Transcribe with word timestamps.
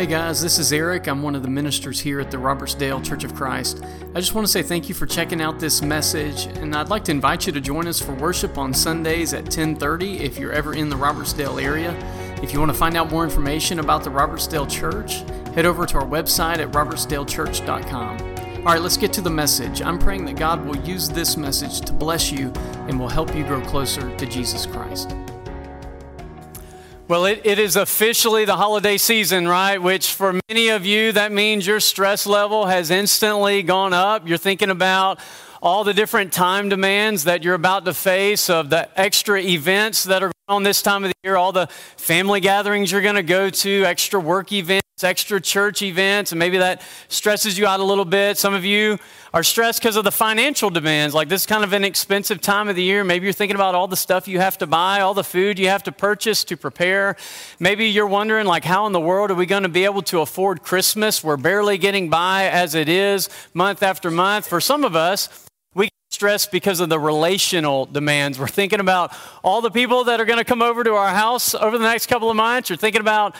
Hey 0.00 0.06
guys, 0.06 0.40
this 0.40 0.58
is 0.58 0.72
Eric. 0.72 1.08
I'm 1.08 1.22
one 1.22 1.34
of 1.34 1.42
the 1.42 1.50
ministers 1.50 2.00
here 2.00 2.20
at 2.20 2.30
the 2.30 2.38
Robertsdale 2.38 3.04
Church 3.04 3.22
of 3.22 3.34
Christ. 3.34 3.84
I 4.14 4.20
just 4.20 4.34
want 4.34 4.46
to 4.46 4.50
say 4.50 4.62
thank 4.62 4.88
you 4.88 4.94
for 4.94 5.04
checking 5.04 5.42
out 5.42 5.60
this 5.60 5.82
message, 5.82 6.46
and 6.56 6.74
I'd 6.74 6.88
like 6.88 7.04
to 7.04 7.10
invite 7.10 7.46
you 7.46 7.52
to 7.52 7.60
join 7.60 7.86
us 7.86 8.00
for 8.00 8.14
worship 8.14 8.56
on 8.56 8.72
Sundays 8.72 9.34
at 9.34 9.50
10:30 9.50 10.20
if 10.20 10.38
you're 10.38 10.52
ever 10.52 10.72
in 10.72 10.88
the 10.88 10.96
Robertsdale 10.96 11.62
area. 11.62 11.94
If 12.42 12.54
you 12.54 12.60
want 12.60 12.72
to 12.72 12.78
find 12.78 12.96
out 12.96 13.10
more 13.10 13.24
information 13.24 13.78
about 13.78 14.02
the 14.02 14.08
Robertsdale 14.08 14.70
Church, 14.70 15.16
head 15.54 15.66
over 15.66 15.84
to 15.84 15.98
our 15.98 16.06
website 16.06 16.60
at 16.60 16.72
robertsdalechurch.com. 16.72 18.20
All 18.60 18.72
right, 18.72 18.80
let's 18.80 18.96
get 18.96 19.12
to 19.12 19.20
the 19.20 19.28
message. 19.28 19.82
I'm 19.82 19.98
praying 19.98 20.24
that 20.24 20.36
God 20.36 20.64
will 20.64 20.78
use 20.78 21.10
this 21.10 21.36
message 21.36 21.82
to 21.82 21.92
bless 21.92 22.32
you 22.32 22.50
and 22.88 22.98
will 22.98 23.10
help 23.10 23.36
you 23.36 23.44
grow 23.44 23.60
closer 23.60 24.16
to 24.16 24.24
Jesus 24.24 24.64
Christ. 24.64 25.14
Well, 27.10 27.24
it, 27.24 27.40
it 27.42 27.58
is 27.58 27.74
officially 27.74 28.44
the 28.44 28.54
holiday 28.54 28.96
season, 28.96 29.48
right? 29.48 29.82
Which 29.82 30.12
for 30.12 30.38
many 30.48 30.68
of 30.68 30.86
you, 30.86 31.10
that 31.10 31.32
means 31.32 31.66
your 31.66 31.80
stress 31.80 32.24
level 32.24 32.66
has 32.66 32.92
instantly 32.92 33.64
gone 33.64 33.92
up. 33.92 34.28
You're 34.28 34.38
thinking 34.38 34.70
about 34.70 35.18
all 35.60 35.82
the 35.82 35.92
different 35.92 36.32
time 36.32 36.68
demands 36.68 37.24
that 37.24 37.42
you're 37.42 37.54
about 37.54 37.84
to 37.86 37.94
face, 37.94 38.48
of 38.48 38.70
the 38.70 38.88
extra 38.94 39.40
events 39.40 40.04
that 40.04 40.22
are 40.22 40.30
on 40.50 40.64
this 40.64 40.82
time 40.82 41.04
of 41.04 41.10
the 41.10 41.16
year, 41.22 41.36
all 41.36 41.52
the 41.52 41.68
family 41.96 42.40
gatherings 42.40 42.90
you're 42.90 43.00
going 43.00 43.14
to 43.14 43.22
go 43.22 43.50
to, 43.50 43.84
extra 43.84 44.18
work 44.20 44.52
events 44.52 44.80
extra 45.04 45.40
church 45.40 45.82
events, 45.82 46.32
and 46.32 46.38
maybe 46.38 46.58
that 46.58 46.82
stresses 47.08 47.58
you 47.58 47.66
out 47.66 47.80
a 47.80 47.84
little 47.84 48.04
bit. 48.04 48.38
Some 48.38 48.54
of 48.54 48.64
you 48.64 48.98
are 49.32 49.42
stressed 49.42 49.80
because 49.80 49.96
of 49.96 50.04
the 50.04 50.12
financial 50.12 50.70
demands. 50.70 51.14
Like 51.14 51.28
this 51.28 51.42
is 51.42 51.46
kind 51.46 51.64
of 51.64 51.72
an 51.72 51.84
expensive 51.84 52.40
time 52.40 52.68
of 52.68 52.76
the 52.76 52.82
year. 52.82 53.04
Maybe 53.04 53.24
you're 53.24 53.32
thinking 53.32 53.54
about 53.54 53.74
all 53.74 53.88
the 53.88 53.96
stuff 53.96 54.28
you 54.28 54.40
have 54.40 54.58
to 54.58 54.66
buy, 54.66 55.00
all 55.00 55.14
the 55.14 55.24
food 55.24 55.58
you 55.58 55.68
have 55.68 55.82
to 55.84 55.92
purchase 55.92 56.44
to 56.44 56.56
prepare. 56.56 57.16
Maybe 57.58 57.86
you're 57.86 58.06
wondering, 58.06 58.46
like, 58.46 58.64
how 58.64 58.86
in 58.86 58.92
the 58.92 59.00
world 59.00 59.30
are 59.30 59.34
we 59.34 59.46
going 59.46 59.62
to 59.62 59.68
be 59.68 59.84
able 59.84 60.02
to 60.02 60.20
afford 60.20 60.62
Christmas? 60.62 61.22
We're 61.22 61.36
barely 61.36 61.78
getting 61.78 62.10
by 62.10 62.48
as 62.48 62.74
it 62.74 62.88
is 62.88 63.28
month 63.54 63.82
after 63.82 64.10
month. 64.10 64.48
For 64.48 64.60
some 64.60 64.84
of 64.84 64.96
us, 64.96 65.49
stressed 66.10 66.50
because 66.50 66.80
of 66.80 66.88
the 66.88 66.98
relational 66.98 67.86
demands. 67.86 68.36
We're 68.36 68.48
thinking 68.48 68.80
about 68.80 69.12
all 69.44 69.60
the 69.60 69.70
people 69.70 70.04
that 70.04 70.20
are 70.20 70.24
going 70.24 70.40
to 70.40 70.44
come 70.44 70.60
over 70.60 70.82
to 70.82 70.94
our 70.94 71.10
house 71.10 71.54
over 71.54 71.78
the 71.78 71.84
next 71.84 72.06
couple 72.06 72.28
of 72.28 72.34
months. 72.34 72.68
You're 72.68 72.76
thinking 72.76 73.00
about 73.00 73.36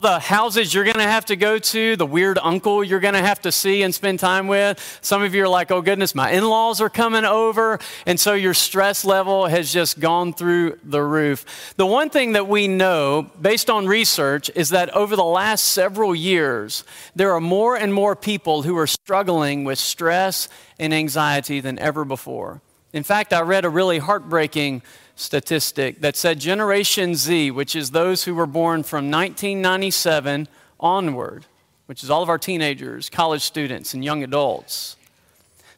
the 0.00 0.18
houses 0.18 0.74
you're 0.74 0.84
going 0.84 0.96
to 0.96 1.02
have 1.02 1.24
to 1.26 1.36
go 1.36 1.58
to, 1.58 1.96
the 1.96 2.06
weird 2.06 2.38
uncle 2.42 2.84
you're 2.84 3.00
going 3.00 3.14
to 3.14 3.22
have 3.22 3.40
to 3.42 3.52
see 3.52 3.82
and 3.82 3.94
spend 3.94 4.20
time 4.20 4.46
with. 4.46 4.98
Some 5.00 5.22
of 5.22 5.34
you 5.34 5.44
are 5.44 5.48
like, 5.48 5.70
oh 5.70 5.82
goodness, 5.82 6.14
my 6.14 6.30
in 6.30 6.44
laws 6.44 6.80
are 6.80 6.90
coming 6.90 7.24
over. 7.24 7.78
And 8.06 8.18
so 8.18 8.34
your 8.34 8.54
stress 8.54 9.04
level 9.04 9.46
has 9.46 9.72
just 9.72 10.00
gone 10.00 10.32
through 10.32 10.78
the 10.84 11.02
roof. 11.02 11.74
The 11.76 11.86
one 11.86 12.10
thing 12.10 12.32
that 12.32 12.48
we 12.48 12.68
know, 12.68 13.30
based 13.40 13.70
on 13.70 13.86
research, 13.86 14.50
is 14.54 14.70
that 14.70 14.90
over 14.90 15.16
the 15.16 15.24
last 15.24 15.64
several 15.64 16.14
years, 16.14 16.84
there 17.14 17.32
are 17.32 17.40
more 17.40 17.76
and 17.76 17.92
more 17.92 18.14
people 18.16 18.62
who 18.62 18.76
are 18.76 18.86
struggling 18.86 19.64
with 19.64 19.78
stress 19.78 20.48
and 20.78 20.92
anxiety 20.92 21.60
than 21.60 21.78
ever 21.78 22.04
before. 22.04 22.60
In 22.92 23.02
fact, 23.02 23.32
I 23.32 23.40
read 23.40 23.64
a 23.64 23.70
really 23.70 23.98
heartbreaking 23.98 24.82
statistic 25.16 26.00
that 26.00 26.16
said 26.16 26.40
Generation 26.40 27.14
Z, 27.14 27.50
which 27.50 27.76
is 27.76 27.90
those 27.90 28.24
who 28.24 28.34
were 28.34 28.46
born 28.46 28.82
from 28.82 29.10
1997 29.10 30.48
onward, 30.80 31.46
which 31.86 32.02
is 32.02 32.10
all 32.10 32.22
of 32.22 32.28
our 32.28 32.38
teenagers, 32.38 33.08
college 33.08 33.42
students, 33.42 33.94
and 33.94 34.04
young 34.04 34.22
adults, 34.22 34.96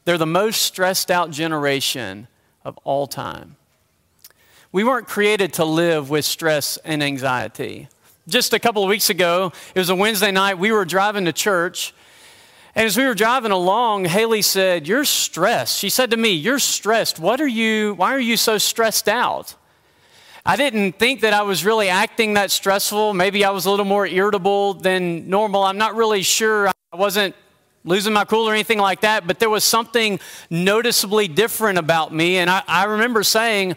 they're 0.05 0.17
the 0.17 0.25
most 0.25 0.61
stressed 0.61 1.11
out 1.11 1.31
generation 1.31 2.27
of 2.63 2.77
all 2.83 3.07
time. 3.07 3.57
We 4.71 4.83
weren't 4.83 5.07
created 5.07 5.53
to 5.53 5.65
live 5.65 6.09
with 6.09 6.25
stress 6.25 6.77
and 6.77 7.03
anxiety. 7.03 7.89
Just 8.27 8.53
a 8.53 8.59
couple 8.59 8.83
of 8.83 8.89
weeks 8.89 9.09
ago, 9.09 9.51
it 9.73 9.79
was 9.79 9.89
a 9.89 9.95
Wednesday 9.95 10.31
night, 10.31 10.59
we 10.59 10.71
were 10.71 10.85
driving 10.85 11.25
to 11.25 11.33
church 11.33 11.93
and 12.77 12.85
as 12.85 12.95
we 12.95 13.05
were 13.05 13.15
driving 13.15 13.51
along, 13.51 14.05
Haley 14.05 14.43
said, 14.43 14.87
You're 14.87 15.03
stressed. 15.03 15.79
She 15.79 15.89
said 15.89 16.11
to 16.11 16.17
me, 16.17 16.29
You're 16.29 16.59
stressed. 16.59 17.17
What 17.17 17.41
are 17.41 17.47
you, 17.47 17.95
why 17.95 18.13
are 18.13 18.19
you 18.19 18.37
so 18.37 18.59
stressed 18.59 19.09
out? 19.09 19.55
I 20.45 20.57
didn't 20.57 20.91
think 20.99 21.21
that 21.21 21.33
I 21.33 21.41
was 21.41 21.65
really 21.65 21.89
acting 21.89 22.35
that 22.35 22.51
stressful. 22.51 23.15
Maybe 23.15 23.43
I 23.43 23.49
was 23.49 23.65
a 23.65 23.71
little 23.71 23.83
more 23.83 24.05
irritable 24.05 24.75
than 24.75 25.27
normal. 25.27 25.63
I'm 25.63 25.79
not 25.79 25.95
really 25.95 26.21
sure. 26.21 26.67
I 26.67 26.95
wasn't 26.95 27.33
losing 27.83 28.13
my 28.13 28.25
cool 28.25 28.47
or 28.47 28.53
anything 28.53 28.77
like 28.77 29.01
that, 29.01 29.25
but 29.25 29.39
there 29.39 29.49
was 29.49 29.63
something 29.63 30.19
noticeably 30.51 31.27
different 31.27 31.79
about 31.79 32.13
me. 32.13 32.37
And 32.37 32.47
I, 32.47 32.61
I 32.67 32.83
remember 32.83 33.23
saying, 33.23 33.75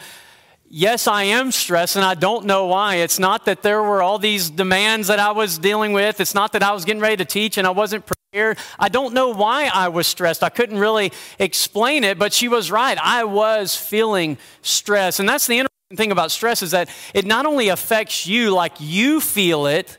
Yes, 0.69 1.07
I 1.07 1.23
am 1.23 1.53
stressed, 1.53 1.97
and 1.97 2.05
I 2.05 2.15
don't 2.15 2.45
know 2.45 2.67
why. 2.67 2.97
It's 2.97 3.19
not 3.19 3.47
that 3.47 3.63
there 3.63 3.83
were 3.83 4.03
all 4.03 4.19
these 4.19 4.51
demands 4.51 5.09
that 5.09 5.19
I 5.19 5.33
was 5.33 5.57
dealing 5.59 5.95
with. 5.95 6.21
It's 6.21 6.35
not 6.35 6.53
that 6.53 6.63
I 6.63 6.73
was 6.73 6.85
getting 6.85 7.01
ready 7.01 7.17
to 7.17 7.25
teach 7.25 7.57
and 7.57 7.67
I 7.67 7.71
wasn't. 7.71 8.05
I 8.33 8.89
don't 8.89 9.13
know 9.13 9.31
why 9.31 9.69
I 9.75 9.89
was 9.89 10.07
stressed. 10.07 10.45
I 10.45 10.51
couldn't 10.51 10.79
really 10.79 11.11
explain 11.41 12.05
it, 12.05 12.17
but 12.17 12.33
she 12.33 12.47
was 12.47 12.71
right. 12.71 12.97
I 12.97 13.25
was 13.25 13.75
feeling 13.75 14.39
stress. 14.63 15.19
And 15.19 15.29
that's 15.29 15.49
the 15.49 15.55
interesting 15.55 15.97
thing 15.97 16.13
about 16.13 16.31
stress 16.31 16.63
is 16.63 16.71
that 16.71 16.89
it 17.13 17.27
not 17.27 17.45
only 17.45 17.71
affects 17.71 18.29
you 18.29 18.55
like 18.55 18.75
you 18.79 19.21
feel 19.21 19.67
it, 19.67 19.99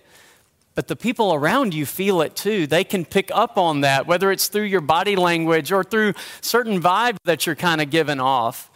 but 0.75 0.87
the 0.87 0.95
people 0.95 1.33
around 1.33 1.73
you 1.73 1.85
feel 1.85 2.21
it 2.21 2.37
too. 2.37 2.67
They 2.67 2.85
can 2.85 3.03
pick 3.03 3.31
up 3.33 3.57
on 3.57 3.81
that, 3.81 4.07
whether 4.07 4.31
it's 4.31 4.47
through 4.47 4.63
your 4.63 4.79
body 4.79 5.17
language 5.17 5.73
or 5.73 5.83
through 5.83 6.13
certain 6.39 6.81
vibes 6.81 7.17
that 7.25 7.45
you're 7.45 7.55
kind 7.55 7.81
of 7.81 7.89
giving 7.89 8.21
off. 8.21 8.71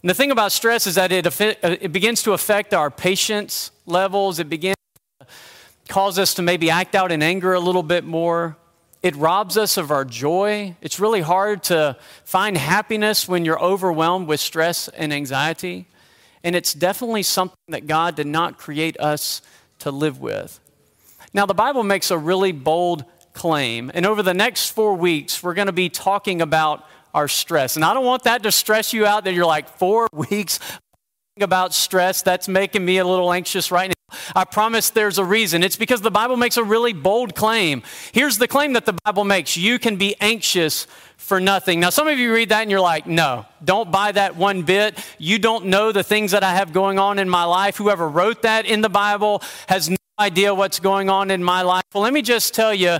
And 0.00 0.08
the 0.08 0.14
thing 0.14 0.30
about 0.30 0.52
stress 0.52 0.86
is 0.86 0.94
that 0.94 1.12
it, 1.12 1.26
uh, 1.26 1.52
it 1.62 1.92
begins 1.92 2.22
to 2.22 2.32
affect 2.32 2.72
our 2.72 2.90
patience 2.90 3.72
levels. 3.84 4.38
It 4.38 4.48
begins 4.48 4.76
to 5.20 5.26
cause 5.86 6.18
us 6.18 6.32
to 6.34 6.42
maybe 6.42 6.70
act 6.70 6.94
out 6.94 7.12
in 7.12 7.22
anger 7.22 7.52
a 7.52 7.60
little 7.60 7.82
bit 7.82 8.02
more. 8.02 8.56
It 9.06 9.14
robs 9.14 9.56
us 9.56 9.76
of 9.76 9.92
our 9.92 10.04
joy. 10.04 10.74
It's 10.80 10.98
really 10.98 11.20
hard 11.20 11.62
to 11.64 11.96
find 12.24 12.56
happiness 12.56 13.28
when 13.28 13.44
you're 13.44 13.62
overwhelmed 13.62 14.26
with 14.26 14.40
stress 14.40 14.88
and 14.88 15.12
anxiety. 15.12 15.86
And 16.42 16.56
it's 16.56 16.72
definitely 16.72 17.22
something 17.22 17.56
that 17.68 17.86
God 17.86 18.16
did 18.16 18.26
not 18.26 18.58
create 18.58 18.98
us 18.98 19.42
to 19.78 19.92
live 19.92 20.20
with. 20.20 20.58
Now, 21.32 21.46
the 21.46 21.54
Bible 21.54 21.84
makes 21.84 22.10
a 22.10 22.18
really 22.18 22.50
bold 22.50 23.04
claim. 23.32 23.92
And 23.94 24.06
over 24.06 24.24
the 24.24 24.34
next 24.34 24.70
four 24.70 24.96
weeks, 24.96 25.40
we're 25.40 25.54
going 25.54 25.66
to 25.66 25.72
be 25.72 25.88
talking 25.88 26.42
about 26.42 26.84
our 27.14 27.28
stress. 27.28 27.76
And 27.76 27.84
I 27.84 27.94
don't 27.94 28.04
want 28.04 28.24
that 28.24 28.42
to 28.42 28.50
stress 28.50 28.92
you 28.92 29.06
out 29.06 29.22
that 29.22 29.34
you're 29.34 29.46
like 29.46 29.68
four 29.68 30.08
weeks 30.12 30.58
about 31.40 31.74
stress. 31.74 32.22
That's 32.22 32.48
making 32.48 32.84
me 32.84 32.98
a 32.98 33.04
little 33.04 33.32
anxious 33.32 33.70
right 33.70 33.86
now. 33.86 33.95
I 34.34 34.44
promise 34.44 34.90
there's 34.90 35.18
a 35.18 35.24
reason. 35.24 35.62
It's 35.62 35.76
because 35.76 36.00
the 36.00 36.10
Bible 36.10 36.36
makes 36.36 36.56
a 36.56 36.64
really 36.64 36.92
bold 36.92 37.34
claim. 37.34 37.82
Here's 38.12 38.38
the 38.38 38.46
claim 38.46 38.74
that 38.74 38.86
the 38.86 38.92
Bible 39.04 39.24
makes 39.24 39.56
you 39.56 39.78
can 39.78 39.96
be 39.96 40.14
anxious 40.20 40.86
for 41.16 41.40
nothing. 41.40 41.80
Now, 41.80 41.90
some 41.90 42.06
of 42.06 42.18
you 42.18 42.32
read 42.32 42.50
that 42.50 42.62
and 42.62 42.70
you're 42.70 42.80
like, 42.80 43.06
no, 43.06 43.46
don't 43.64 43.90
buy 43.90 44.12
that 44.12 44.36
one 44.36 44.62
bit. 44.62 44.98
You 45.18 45.38
don't 45.38 45.66
know 45.66 45.90
the 45.90 46.04
things 46.04 46.30
that 46.32 46.44
I 46.44 46.54
have 46.54 46.72
going 46.72 46.98
on 46.98 47.18
in 47.18 47.28
my 47.28 47.44
life. 47.44 47.76
Whoever 47.76 48.08
wrote 48.08 48.42
that 48.42 48.64
in 48.64 48.80
the 48.80 48.88
Bible 48.88 49.42
has 49.68 49.90
no 49.90 49.96
idea 50.20 50.54
what's 50.54 50.78
going 50.78 51.10
on 51.10 51.30
in 51.30 51.42
my 51.42 51.62
life. 51.62 51.84
Well, 51.92 52.04
let 52.04 52.12
me 52.12 52.22
just 52.22 52.54
tell 52.54 52.72
you 52.72 52.90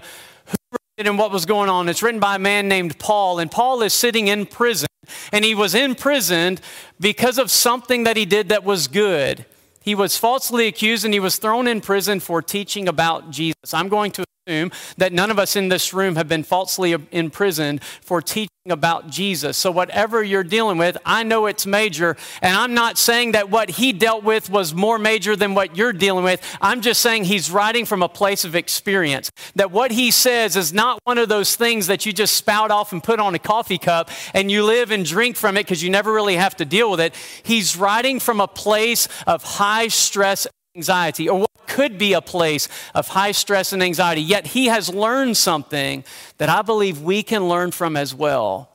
who 0.46 0.56
wrote 0.72 0.80
it 0.98 1.06
and 1.06 1.18
what 1.18 1.30
was 1.30 1.46
going 1.46 1.68
on. 1.68 1.88
It's 1.88 2.02
written 2.02 2.20
by 2.20 2.36
a 2.36 2.40
man 2.40 2.68
named 2.68 2.98
Paul, 2.98 3.38
and 3.38 3.50
Paul 3.50 3.82
is 3.82 3.94
sitting 3.94 4.28
in 4.28 4.44
prison, 4.44 4.88
and 5.32 5.44
he 5.44 5.54
was 5.54 5.74
imprisoned 5.74 6.60
because 6.98 7.38
of 7.38 7.50
something 7.50 8.04
that 8.04 8.16
he 8.16 8.24
did 8.24 8.48
that 8.48 8.64
was 8.64 8.88
good. 8.88 9.46
He 9.86 9.94
was 9.94 10.16
falsely 10.16 10.66
accused 10.66 11.04
and 11.04 11.14
he 11.14 11.20
was 11.20 11.38
thrown 11.38 11.69
in 11.69 11.80
prison 11.80 12.19
for 12.19 12.42
teaching 12.42 12.88
about 12.88 13.30
Jesus. 13.30 13.72
I'm 13.72 13.88
going 13.88 14.10
to 14.12 14.24
assume 14.46 14.70
that 14.96 15.12
none 15.12 15.30
of 15.30 15.38
us 15.38 15.56
in 15.56 15.68
this 15.68 15.92
room 15.92 16.14
have 16.14 16.28
been 16.28 16.44
falsely 16.44 16.94
imprisoned 17.10 17.82
for 17.82 18.22
teaching 18.22 18.48
about 18.68 19.08
Jesus. 19.08 19.56
So, 19.56 19.72
whatever 19.72 20.22
you're 20.22 20.44
dealing 20.44 20.78
with, 20.78 20.96
I 21.04 21.24
know 21.24 21.46
it's 21.46 21.66
major. 21.66 22.16
And 22.42 22.56
I'm 22.56 22.72
not 22.72 22.96
saying 22.96 23.32
that 23.32 23.50
what 23.50 23.70
he 23.70 23.92
dealt 23.92 24.22
with 24.22 24.48
was 24.48 24.72
more 24.72 24.98
major 24.98 25.34
than 25.34 25.54
what 25.54 25.76
you're 25.76 25.92
dealing 25.92 26.24
with. 26.24 26.40
I'm 26.60 26.80
just 26.80 27.00
saying 27.00 27.24
he's 27.24 27.50
writing 27.50 27.84
from 27.86 28.02
a 28.02 28.08
place 28.08 28.44
of 28.44 28.54
experience. 28.54 29.30
That 29.56 29.72
what 29.72 29.91
he 29.91 30.10
says 30.12 30.56
is 30.56 30.72
not 30.72 31.00
one 31.04 31.18
of 31.18 31.28
those 31.28 31.56
things 31.56 31.88
that 31.88 32.06
you 32.06 32.12
just 32.12 32.36
spout 32.36 32.71
off 32.71 32.92
and 32.92 33.03
put 33.03 33.18
on 33.18 33.34
a 33.34 33.41
coffee 33.41 33.78
cup 33.78 34.10
and 34.32 34.50
you 34.50 34.65
live 34.65 34.92
and 34.92 35.04
drink 35.04 35.36
from 35.36 35.56
it 35.56 35.65
because 35.65 35.82
you 35.82 35.91
never 35.91 36.12
really 36.12 36.36
have 36.36 36.56
to 36.56 36.65
deal 36.65 36.91
with 36.91 37.00
it. 37.00 37.15
He's 37.42 37.76
writing 37.76 38.21
from 38.21 38.41
a 38.41 38.48
place 38.48 39.09
of 39.26 39.42
high 39.42 39.88
stress 39.88 40.47
anxiety, 40.76 41.28
or 41.28 41.47
could 41.76 41.98
be 41.98 42.14
a 42.14 42.22
place 42.22 42.70
of 42.94 43.08
high 43.08 43.32
stress 43.32 43.70
and 43.74 43.82
anxiety. 43.82 44.22
Yet 44.22 44.46
he 44.46 44.66
has 44.66 44.88
learned 44.88 45.36
something 45.36 46.04
that 46.38 46.48
I 46.48 46.62
believe 46.62 47.02
we 47.02 47.22
can 47.22 47.50
learn 47.50 47.70
from 47.70 47.98
as 47.98 48.14
well, 48.14 48.70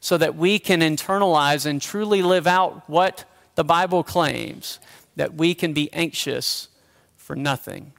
so 0.00 0.18
that 0.18 0.36
we 0.36 0.58
can 0.58 0.80
internalize 0.80 1.64
and 1.64 1.80
truly 1.80 2.20
live 2.20 2.46
out 2.46 2.82
what 2.90 3.24
the 3.54 3.64
Bible 3.64 4.02
claims 4.02 4.78
that 5.16 5.32
we 5.32 5.54
can 5.54 5.72
be 5.72 5.90
anxious 5.94 6.68
for 7.16 7.34
nothing. 7.34 7.92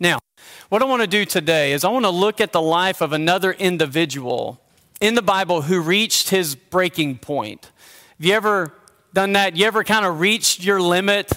Now, 0.00 0.20
what 0.70 0.80
I 0.80 0.86
want 0.86 1.02
to 1.02 1.06
do 1.06 1.26
today 1.26 1.72
is 1.72 1.84
I 1.84 1.90
want 1.90 2.06
to 2.06 2.10
look 2.10 2.40
at 2.40 2.52
the 2.52 2.62
life 2.62 3.02
of 3.02 3.12
another 3.12 3.52
individual 3.52 4.58
in 5.02 5.16
the 5.16 5.22
Bible 5.22 5.62
who 5.62 5.80
reached 5.80 6.30
his 6.30 6.54
breaking 6.54 7.18
point. 7.18 7.70
Have 8.18 8.26
you 8.26 8.32
ever 8.32 8.72
done 9.12 9.32
that? 9.32 9.54
You 9.56 9.66
ever 9.66 9.84
kind 9.84 10.06
of 10.06 10.18
reached 10.18 10.64
your 10.64 10.80
limit? 10.80 11.30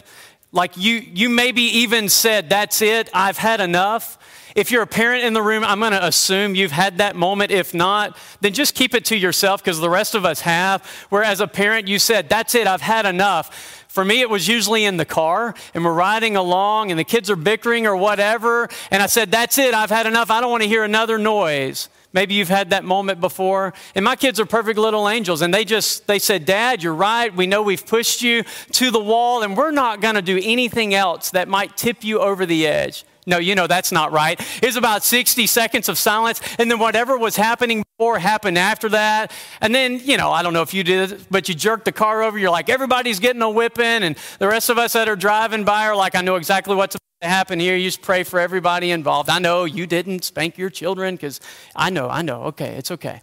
Like 0.57 0.75
you, 0.75 0.95
you 0.95 1.29
maybe 1.29 1.61
even 1.61 2.09
said, 2.09 2.49
That's 2.49 2.81
it, 2.81 3.11
I've 3.13 3.37
had 3.37 3.61
enough. 3.61 4.17
If 4.55 4.71
you're 4.71 4.81
a 4.81 4.87
parent 4.87 5.23
in 5.23 5.33
the 5.33 5.41
room, 5.41 5.63
I'm 5.63 5.79
going 5.79 5.91
to 5.91 6.03
assume 6.03 6.55
you've 6.55 6.71
had 6.71 6.97
that 6.97 7.15
moment. 7.15 7.51
If 7.51 7.75
not, 7.75 8.17
then 8.41 8.53
just 8.53 8.73
keep 8.73 8.95
it 8.95 9.05
to 9.05 9.15
yourself 9.15 9.63
because 9.63 9.79
the 9.79 9.89
rest 9.89 10.15
of 10.15 10.25
us 10.25 10.41
have. 10.41 10.83
Where 11.09 11.23
as 11.23 11.41
a 11.41 11.47
parent, 11.47 11.87
you 11.87 11.99
said, 11.99 12.27
That's 12.27 12.55
it, 12.55 12.65
I've 12.65 12.81
had 12.81 13.05
enough. 13.05 13.85
For 13.87 14.03
me, 14.03 14.21
it 14.21 14.31
was 14.31 14.47
usually 14.47 14.83
in 14.83 14.97
the 14.97 15.05
car, 15.05 15.53
and 15.75 15.85
we're 15.85 15.93
riding 15.93 16.35
along, 16.35 16.89
and 16.89 16.99
the 16.99 17.03
kids 17.03 17.29
are 17.29 17.35
bickering 17.35 17.85
or 17.85 17.95
whatever. 17.95 18.67
And 18.89 19.03
I 19.03 19.05
said, 19.05 19.29
That's 19.29 19.59
it, 19.59 19.75
I've 19.75 19.91
had 19.91 20.07
enough. 20.07 20.31
I 20.31 20.41
don't 20.41 20.49
want 20.49 20.63
to 20.63 20.69
hear 20.69 20.83
another 20.83 21.19
noise. 21.19 21.87
Maybe 22.17 22.33
you've 22.33 22.49
had 22.49 22.71
that 22.71 22.83
moment 22.83 23.21
before. 23.21 23.75
And 23.93 24.03
my 24.03 24.15
kids 24.15 24.39
are 24.39 24.45
perfect 24.47 24.79
little 24.79 25.07
angels. 25.07 25.43
And 25.43 25.53
they 25.53 25.63
just, 25.63 26.07
they 26.07 26.17
said, 26.17 26.45
Dad, 26.45 26.81
you're 26.81 26.95
right. 26.95 27.31
We 27.31 27.45
know 27.45 27.61
we've 27.61 27.85
pushed 27.85 28.23
you 28.23 28.43
to 28.71 28.89
the 28.89 28.99
wall, 28.99 29.43
and 29.43 29.55
we're 29.55 29.69
not 29.69 30.01
going 30.01 30.15
to 30.15 30.23
do 30.23 30.39
anything 30.41 30.95
else 30.95 31.29
that 31.29 31.47
might 31.47 31.77
tip 31.77 32.03
you 32.03 32.19
over 32.19 32.47
the 32.47 32.65
edge. 32.65 33.05
No, 33.27 33.39
you 33.39 33.55
know 33.55 33.67
that's 33.67 33.91
not 33.91 34.13
right. 34.13 34.39
It's 34.63 34.77
about 34.77 35.03
60 35.03 35.45
seconds 35.47 35.89
of 35.89 35.97
silence, 35.97 36.39
and 36.57 36.71
then 36.71 36.79
whatever 36.79 37.17
was 37.17 37.35
happening 37.35 37.83
before 37.97 38.17
happened 38.19 38.57
after 38.57 38.87
that. 38.89 39.33
And 39.59 39.75
then, 39.75 39.99
you 40.01 40.15
know, 40.15 40.31
I 40.31 40.41
don't 40.41 40.53
know 40.53 40.61
if 40.61 40.73
you 40.73 40.83
did 40.83 41.25
but 41.29 41.49
you 41.49 41.53
jerked 41.55 41.83
the 41.83 41.91
car 41.91 42.23
over. 42.23 42.39
You're 42.39 42.51
like, 42.51 42.69
everybody's 42.69 43.19
getting 43.19 43.41
a 43.41 43.49
whipping, 43.49 43.83
and 44.03 44.17
the 44.39 44.47
rest 44.47 44.69
of 44.69 44.77
us 44.77 44.93
that 44.93 45.09
are 45.09 45.17
driving 45.17 45.65
by 45.65 45.87
are 45.87 45.95
like, 45.95 46.15
I 46.15 46.21
know 46.21 46.37
exactly 46.37 46.73
what's 46.73 46.95
going 46.95 47.29
to 47.29 47.35
happen 47.35 47.59
here. 47.59 47.75
You 47.75 47.83
just 47.83 48.01
pray 48.01 48.23
for 48.23 48.39
everybody 48.39 48.91
involved. 48.91 49.29
I 49.29 49.39
know 49.39 49.65
you 49.65 49.85
didn't 49.87 50.23
spank 50.23 50.57
your 50.57 50.69
children 50.69 51.15
because 51.15 51.41
I 51.75 51.89
know, 51.89 52.07
I 52.07 52.21
know. 52.21 52.43
Okay, 52.43 52.75
it's 52.77 52.91
okay. 52.91 53.21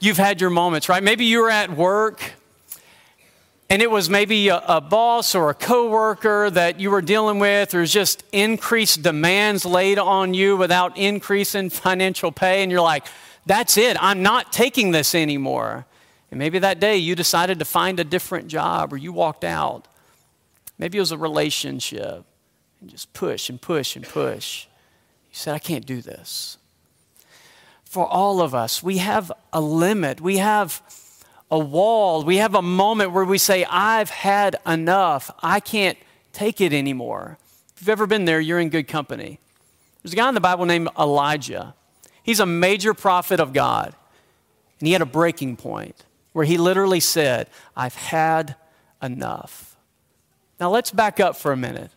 You've 0.00 0.18
had 0.18 0.38
your 0.38 0.50
moments, 0.50 0.90
right? 0.90 1.02
Maybe 1.02 1.24
you 1.24 1.40
were 1.40 1.50
at 1.50 1.70
work 1.70 2.34
and 3.72 3.80
it 3.80 3.90
was 3.90 4.10
maybe 4.10 4.48
a, 4.48 4.58
a, 4.68 4.82
boss 4.82 5.34
or 5.34 5.48
a 5.48 5.54
coworker 5.54 6.50
that 6.50 6.78
you 6.78 6.90
were 6.90 7.00
dealing 7.00 7.38
with, 7.38 7.74
or 7.74 7.86
just 7.86 8.22
increased 8.30 9.02
demands 9.02 9.64
laid 9.64 9.98
on 9.98 10.34
you 10.34 10.58
without 10.58 10.94
increase 10.98 11.54
in 11.54 11.70
financial 11.86 12.30
pay, 12.30 12.62
and 12.62 12.70
you're 12.70 12.82
like, 12.82 13.06
that's 13.46 13.78
it, 13.78 13.96
I'm 13.98 14.22
not 14.22 14.52
taking 14.52 14.90
this 14.90 15.14
anymore. 15.14 15.86
And 16.30 16.38
maybe 16.38 16.58
that 16.58 16.80
day 16.80 16.98
you 16.98 17.14
decided 17.14 17.60
to 17.60 17.64
find 17.64 17.98
a 17.98 18.04
different 18.04 18.48
job 18.48 18.92
or 18.92 18.98
you 18.98 19.10
walked 19.10 19.42
out. 19.42 19.88
Maybe 20.76 20.98
it 20.98 21.00
was 21.00 21.12
a 21.12 21.16
relationship 21.16 22.26
and 22.82 22.90
just 22.90 23.10
push 23.14 23.48
and 23.48 23.58
push 23.58 23.96
and 23.96 24.06
push. 24.06 24.66
You 25.30 25.36
said, 25.36 25.54
I 25.54 25.58
can't 25.58 25.86
do 25.86 26.02
this. 26.02 26.58
For 27.86 28.06
all 28.06 28.42
of 28.42 28.54
us, 28.54 28.82
we 28.82 28.98
have 28.98 29.32
a 29.50 29.62
limit. 29.62 30.20
We 30.20 30.36
have 30.36 30.82
a 31.52 31.58
wall. 31.58 32.24
We 32.24 32.38
have 32.38 32.54
a 32.54 32.62
moment 32.62 33.12
where 33.12 33.26
we 33.26 33.36
say, 33.36 33.64
I've 33.66 34.08
had 34.08 34.56
enough. 34.66 35.30
I 35.42 35.60
can't 35.60 35.98
take 36.32 36.62
it 36.62 36.72
anymore. 36.72 37.38
If 37.76 37.82
you've 37.82 37.90
ever 37.90 38.06
been 38.06 38.24
there, 38.24 38.40
you're 38.40 38.58
in 38.58 38.70
good 38.70 38.88
company. 38.88 39.38
There's 40.02 40.14
a 40.14 40.16
guy 40.16 40.28
in 40.28 40.34
the 40.34 40.40
Bible 40.40 40.64
named 40.64 40.88
Elijah. 40.98 41.74
He's 42.22 42.40
a 42.40 42.46
major 42.46 42.94
prophet 42.94 43.38
of 43.38 43.52
God. 43.52 43.94
And 44.80 44.86
he 44.86 44.94
had 44.94 45.02
a 45.02 45.06
breaking 45.06 45.56
point 45.56 46.04
where 46.32 46.46
he 46.46 46.56
literally 46.56 47.00
said, 47.00 47.48
I've 47.76 47.96
had 47.96 48.56
enough. 49.02 49.76
Now 50.58 50.70
let's 50.70 50.90
back 50.90 51.20
up 51.20 51.36
for 51.36 51.52
a 51.52 51.56
minute. 51.56 51.90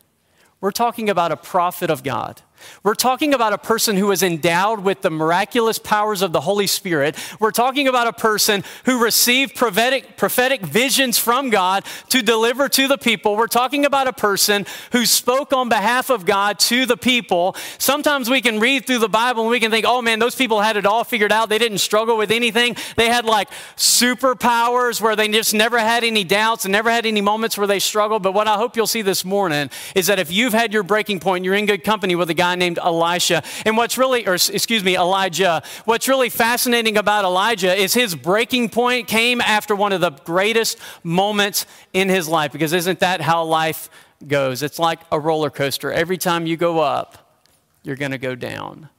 We're 0.59 0.71
talking 0.71 1.09
about 1.09 1.31
a 1.31 1.37
prophet 1.37 1.89
of 1.89 2.03
God. 2.03 2.41
We're 2.83 2.95
talking 2.95 3.33
about 3.33 3.53
a 3.53 3.57
person 3.57 3.95
who 3.95 4.11
is 4.11 4.23
endowed 4.23 4.81
with 4.81 5.01
the 5.01 5.09
miraculous 5.09 5.79
powers 5.79 6.21
of 6.21 6.31
the 6.31 6.41
Holy 6.41 6.67
Spirit. 6.67 7.15
We're 7.39 7.51
talking 7.51 7.87
about 7.87 8.07
a 8.07 8.13
person 8.13 8.63
who 8.85 9.03
received 9.03 9.55
prophetic, 9.55 10.17
prophetic 10.17 10.61
visions 10.61 11.17
from 11.17 11.49
God 11.49 11.85
to 12.09 12.21
deliver 12.21 12.67
to 12.69 12.87
the 12.87 12.97
people. 12.97 13.35
We're 13.35 13.47
talking 13.47 13.85
about 13.85 14.07
a 14.07 14.13
person 14.13 14.65
who 14.91 15.05
spoke 15.05 15.53
on 15.53 15.69
behalf 15.69 16.09
of 16.09 16.25
God 16.25 16.59
to 16.59 16.85
the 16.85 16.97
people. 16.97 17.55
Sometimes 17.77 18.29
we 18.29 18.41
can 18.41 18.59
read 18.59 18.87
through 18.87 18.99
the 18.99 19.09
Bible 19.09 19.43
and 19.43 19.51
we 19.51 19.59
can 19.59 19.71
think, 19.71 19.85
oh 19.87 20.01
man, 20.01 20.19
those 20.19 20.35
people 20.35 20.61
had 20.61 20.77
it 20.77 20.85
all 20.85 21.03
figured 21.03 21.31
out. 21.31 21.49
They 21.49 21.59
didn't 21.59 21.79
struggle 21.79 22.17
with 22.17 22.31
anything. 22.31 22.75
They 22.95 23.07
had 23.07 23.25
like 23.25 23.49
superpowers 23.77 24.99
where 24.99 25.15
they 25.15 25.27
just 25.27 25.53
never 25.53 25.79
had 25.79 26.03
any 26.03 26.23
doubts 26.23 26.65
and 26.65 26.71
never 26.71 26.89
had 26.89 27.05
any 27.05 27.21
moments 27.21 27.57
where 27.57 27.67
they 27.67 27.79
struggled. 27.79 28.23
But 28.23 28.33
what 28.33 28.47
I 28.47 28.55
hope 28.55 28.75
you'll 28.75 28.87
see 28.87 29.01
this 29.01 29.23
morning 29.23 29.69
is 29.93 30.07
that 30.07 30.19
if 30.19 30.31
you've 30.31 30.53
had 30.53 30.73
your 30.73 30.83
breaking 30.83 31.19
point, 31.19 31.45
you're 31.45 31.55
in 31.55 31.65
good 31.65 31.83
company 31.83 32.15
with 32.15 32.29
a 32.29 32.33
guy 32.33 32.54
named 32.55 32.79
Elisha. 32.79 33.43
And 33.65 33.77
what's 33.77 33.97
really, 33.97 34.27
or 34.27 34.35
excuse 34.35 34.83
me, 34.83 34.95
Elijah, 34.95 35.63
what's 35.85 36.07
really 36.07 36.29
fascinating 36.29 36.97
about 36.97 37.25
Elijah 37.25 37.73
is 37.73 37.93
his 37.93 38.15
breaking 38.15 38.69
point 38.69 39.07
came 39.07 39.41
after 39.41 39.75
one 39.75 39.93
of 39.93 40.01
the 40.01 40.11
greatest 40.11 40.77
moments 41.03 41.65
in 41.93 42.09
his 42.09 42.27
life, 42.27 42.51
because 42.51 42.73
isn't 42.73 42.99
that 42.99 43.21
how 43.21 43.43
life 43.43 43.89
goes? 44.27 44.63
It's 44.63 44.79
like 44.79 44.99
a 45.11 45.19
roller 45.19 45.49
coaster. 45.49 45.91
Every 45.91 46.17
time 46.17 46.45
you 46.45 46.57
go 46.57 46.79
up, 46.79 47.39
you're 47.83 47.95
going 47.95 48.11
to 48.11 48.17
go 48.17 48.35
down. 48.35 48.89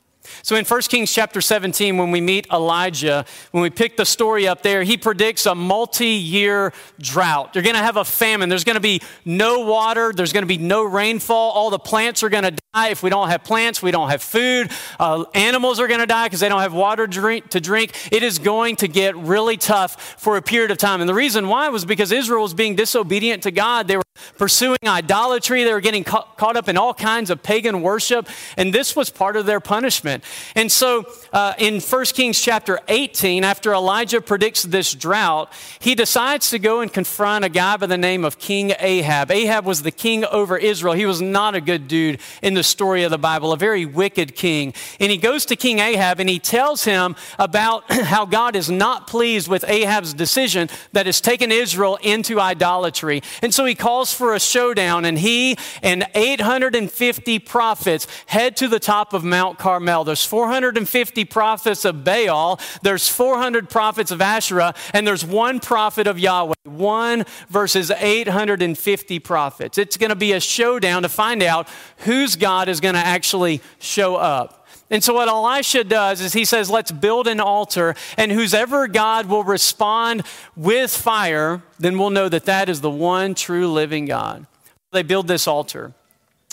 So 0.43 0.57
in 0.57 0.65
1 0.65 0.81
Kings 0.83 1.13
chapter 1.13 1.41
17, 1.41 1.97
when 1.97 2.11
we 2.11 2.21
meet 2.21 2.47
Elijah, 2.53 3.25
when 3.53 3.63
we 3.63 3.71
pick 3.71 3.97
the 3.97 4.05
story 4.05 4.49
up 4.49 4.63
there, 4.63 4.83
he 4.83 4.97
predicts 4.97 5.47
a 5.47 5.55
multi 5.55 6.07
year 6.07 6.73
drought. 7.01 7.55
You're 7.55 7.65
going 7.65 7.77
to 7.77 7.83
have 7.83 7.97
a 7.97 8.05
famine. 8.05 8.49
There's 8.49 8.65
going 8.65 8.75
to 8.75 8.81
be 8.81 9.01
no 9.25 9.61
water. 9.61 10.13
There's 10.15 10.33
going 10.33 10.43
to 10.43 10.49
be 10.49 10.59
no 10.59 10.85
rainfall. 10.85 11.53
All 11.53 11.71
the 11.71 11.79
plants 11.79 12.23
are 12.23 12.29
going 12.29 12.45
to 12.45 12.55
die. 12.77 12.89
If 12.89 13.03
we 13.03 13.11
don't 13.11 13.29
have 13.29 13.43
plants, 13.43 13.83
we 13.83 13.91
don't 13.91 14.11
have 14.11 14.23
food. 14.23 14.71
Uh, 15.01 15.25
animals 15.35 15.81
are 15.81 15.89
going 15.89 16.01
to 16.01 16.07
die 16.07 16.27
because 16.27 16.41
they 16.41 16.49
don't 16.49 16.61
have 16.61 16.75
water 16.75 17.07
drink, 17.07 17.49
to 17.51 17.61
drink. 17.61 17.93
It 18.13 18.23
is 18.23 18.39
going 18.39 18.77
to 18.77 18.89
get 18.89 19.17
really 19.17 19.57
tough 19.57 20.21
for 20.21 20.37
a 20.37 20.43
period 20.43 20.71
of 20.71 20.79
time. 20.79 21.01
And 21.01 21.09
the 21.09 21.15
reason 21.15 21.49
why 21.49 21.69
was 21.69 21.85
because 21.85 22.13
Israel 22.13 22.43
was 22.43 22.55
being 22.55 22.77
disobedient 22.77 23.43
to 23.45 23.51
God. 23.51 23.89
They 23.89 23.97
were 23.97 24.03
pursuing 24.39 24.79
idolatry. 24.87 25.65
They 25.65 25.73
were 25.73 25.81
getting 25.81 26.05
ca- 26.05 26.27
caught 26.37 26.57
up 26.57 26.69
in 26.69 26.77
all 26.77 26.95
kinds 26.95 27.31
of 27.31 27.43
pagan 27.43 27.83
worship. 27.83 28.29
And 28.57 28.73
this 28.73 28.97
was 28.97 29.11
part 29.11 29.37
of 29.37 29.47
their 29.47 29.61
punishment. 29.61 30.25
And 30.55 30.71
so 30.71 31.05
uh, 31.33 31.55
in 31.59 31.81
1 31.81 32.05
Kings 32.07 32.41
chapter 32.41 32.81
18, 32.89 33.45
after 33.45 33.73
Elijah 33.73 34.21
predicts 34.21 34.63
this 34.63 34.95
drought, 34.95 35.53
he 35.79 35.95
decides 35.95 36.51
to 36.51 36.59
go 36.59 36.81
and 36.81 36.93
confront 36.93 37.45
a 37.45 37.49
guy 37.49 37.77
by 37.77 37.87
the 37.87 37.99
name 37.99 38.25
of 38.25 38.39
King 38.39 38.73
Ahab. 38.79 39.31
Ahab 39.31 39.65
was 39.65 39.83
the 39.83 39.91
king 39.91 40.25
over 40.27 40.57
Israel. 40.57 40.95
He 40.95 41.07
was 41.07 41.21
not 41.21 41.55
a 41.55 41.61
good 41.61 41.89
dude 41.89 42.21
in 42.43 42.55
the 42.55 42.65
story 42.67 43.05
of 43.05 43.11
the 43.11 43.19
Bible, 43.19 43.53
a 43.53 43.57
very 43.57 43.87
wicked 43.87 44.35
king. 44.35 44.75
And 45.01 45.11
he 45.11 45.17
goes 45.17 45.47
to 45.47 45.57
King 45.57 45.79
Ahab 45.79 46.21
and 46.21 46.29
he 46.29 46.39
tells 46.39 46.85
him 46.85 47.17
about 47.39 47.91
how 47.93 48.27
God 48.27 48.57
is 48.57 48.71
not 48.71 49.07
pleased 49.07 49.49
with 49.49 49.65
Ahab's 49.69 50.15
decision 50.15 50.69
that 50.93 51.07
has 51.07 51.21
taken 51.21 51.51
Israel 51.53 51.99
into 52.03 52.41
idolatry. 52.41 53.23
And 53.43 53.55
so 53.55 53.65
he 53.65 53.75
calls 53.75 54.13
for 54.13 54.35
a 54.35 54.41
showdown, 54.41 55.05
and 55.05 55.19
he 55.19 55.57
and 55.83 56.07
850 56.15 57.39
prophets 57.41 58.07
head 58.27 58.57
to 58.59 58.69
the 58.69 58.81
top 58.81 59.13
of 59.13 59.25
Mount 59.25 59.59
Carmel. 59.59 60.05
There's 60.05 60.25
450 60.25 61.25
prophets 61.25 61.85
of 61.85 62.05
Baal, 62.05 62.61
there's 62.83 63.09
400 63.09 63.69
prophets 63.71 64.11
of 64.11 64.21
Asherah, 64.21 64.75
and 64.93 65.07
there's 65.07 65.25
one 65.25 65.61
prophet 65.61 66.07
of 66.07 66.19
Yahweh. 66.19 66.55
One 66.65 67.25
versus 67.49 67.91
850 67.93 69.19
prophets. 69.21 69.79
It's 69.79 69.97
going 69.97 70.11
to 70.11 70.17
be 70.17 70.33
a 70.33 70.41
showdown 70.41 71.03
to 71.03 71.09
find 71.09 71.43
out 71.43 71.69
who's 71.99 72.35
God 72.35 72.56
is 72.69 72.81
going 72.81 72.95
to 72.95 73.01
actually 73.01 73.61
show 73.79 74.17
up. 74.17 74.67
And 74.89 75.03
so, 75.03 75.15
what 75.15 75.29
Elisha 75.29 75.83
does 75.85 76.21
is 76.21 76.33
he 76.33 76.45
says, 76.45 76.71
Let's 76.71 76.93
build 76.93 77.27
an 77.27 77.41
altar, 77.41 77.95
and 78.17 78.31
whoever 78.31 78.87
God 78.87 79.27
will 79.27 79.43
respond 79.43 80.23
with 80.55 80.95
fire, 80.95 81.63
then 81.79 81.99
we'll 81.99 82.11
know 82.11 82.29
that 82.29 82.45
that 82.45 82.69
is 82.69 82.81
the 82.81 82.91
one 82.91 83.35
true 83.35 83.69
living 83.71 84.07
God. 84.07 84.47
They 84.93 85.03
build 85.03 85.27
this 85.27 85.49
altar, 85.49 85.93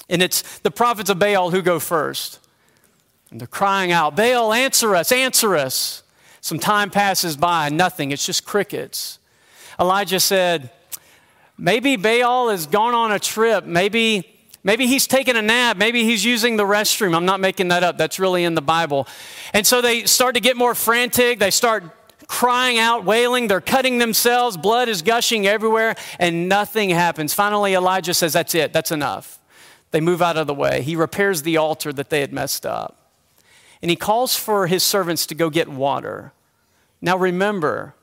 and 0.09 0.21
it's 0.21 0.59
the 0.59 0.71
prophets 0.71 1.09
of 1.09 1.19
Baal 1.19 1.51
who 1.51 1.61
go 1.61 1.79
first. 1.79 2.39
And 3.29 3.39
they're 3.39 3.47
crying 3.47 3.91
out, 3.91 4.15
Baal, 4.15 4.51
answer 4.53 4.95
us, 4.95 5.11
answer 5.11 5.55
us. 5.55 6.03
Some 6.41 6.59
time 6.59 6.89
passes 6.89 7.37
by, 7.37 7.69
nothing, 7.69 8.11
it's 8.11 8.25
just 8.25 8.45
crickets. 8.45 9.19
Elijah 9.79 10.19
said, 10.19 10.71
Maybe 11.57 11.95
Baal 11.95 12.49
has 12.49 12.65
gone 12.65 12.93
on 12.93 13.11
a 13.11 13.19
trip. 13.19 13.65
Maybe, 13.65 14.32
maybe 14.63 14.87
he's 14.87 15.07
taking 15.07 15.35
a 15.35 15.41
nap. 15.41 15.77
Maybe 15.77 16.03
he's 16.03 16.23
using 16.23 16.57
the 16.57 16.63
restroom. 16.63 17.15
I'm 17.15 17.25
not 17.25 17.39
making 17.39 17.69
that 17.69 17.83
up. 17.83 17.97
That's 17.97 18.19
really 18.19 18.43
in 18.43 18.55
the 18.55 18.61
Bible. 18.61 19.07
And 19.53 19.65
so 19.65 19.81
they 19.81 20.05
start 20.05 20.35
to 20.35 20.41
get 20.41 20.57
more 20.57 20.75
frantic. 20.75 21.39
They 21.39 21.51
start 21.51 21.83
crying 22.27 22.79
out, 22.79 23.05
wailing. 23.05 23.47
They're 23.47 23.61
cutting 23.61 23.97
themselves. 23.97 24.57
Blood 24.57 24.89
is 24.89 25.01
gushing 25.01 25.45
everywhere, 25.45 25.95
and 26.19 26.47
nothing 26.47 26.89
happens. 26.89 27.33
Finally, 27.33 27.73
Elijah 27.73 28.13
says, 28.13 28.33
That's 28.33 28.55
it. 28.55 28.73
That's 28.73 28.91
enough. 28.91 29.39
They 29.91 30.01
move 30.01 30.21
out 30.21 30.37
of 30.37 30.47
the 30.47 30.53
way. 30.53 30.81
He 30.81 30.95
repairs 30.95 31.43
the 31.43 31.57
altar 31.57 31.93
that 31.93 32.09
they 32.09 32.21
had 32.21 32.33
messed 32.33 32.65
up 32.65 33.03
and 33.83 33.89
he 33.89 33.97
calls 33.97 34.37
for 34.37 34.67
his 34.67 34.81
servants 34.81 35.27
to 35.27 35.35
go 35.35 35.49
get 35.49 35.67
water. 35.67 36.31
Now 37.01 37.17
remember, 37.17 37.95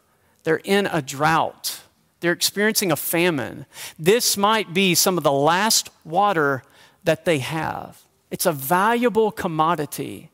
they're 0.44 0.60
in 0.62 0.84
a 0.84 1.00
drought. 1.00 1.80
They're 2.20 2.32
experiencing 2.32 2.92
a 2.92 2.96
famine. 2.96 3.66
This 3.98 4.36
might 4.36 4.74
be 4.74 4.94
some 4.94 5.16
of 5.16 5.24
the 5.24 5.32
last 5.32 5.90
water 6.04 6.62
that 7.04 7.24
they 7.24 7.38
have. 7.38 8.02
It's 8.30 8.46
a 8.46 8.52
valuable 8.52 9.32
commodity. 9.32 10.30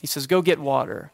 He 0.00 0.06
says, 0.06 0.26
Go 0.26 0.42
get 0.42 0.58
water. 0.58 1.10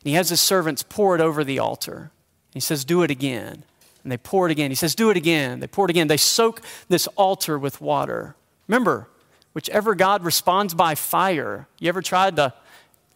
And 0.00 0.08
he 0.08 0.14
has 0.14 0.28
his 0.28 0.40
servants 0.40 0.82
pour 0.82 1.14
it 1.14 1.20
over 1.20 1.42
the 1.42 1.58
altar. 1.58 2.10
He 2.52 2.60
says, 2.60 2.84
Do 2.84 3.02
it 3.02 3.10
again. 3.10 3.64
And 4.02 4.12
they 4.12 4.16
pour 4.16 4.46
it 4.46 4.52
again. 4.52 4.70
He 4.70 4.76
says, 4.76 4.94
Do 4.94 5.10
it 5.10 5.16
again. 5.16 5.60
They 5.60 5.66
pour 5.66 5.86
it 5.86 5.90
again. 5.90 6.08
They 6.08 6.16
soak 6.16 6.62
this 6.88 7.06
altar 7.08 7.58
with 7.58 7.80
water. 7.80 8.36
Remember, 8.68 9.08
whichever 9.54 9.94
God 9.94 10.22
responds 10.22 10.74
by 10.74 10.94
fire. 10.94 11.66
You 11.78 11.88
ever 11.88 12.02
tried 12.02 12.36
to 12.36 12.54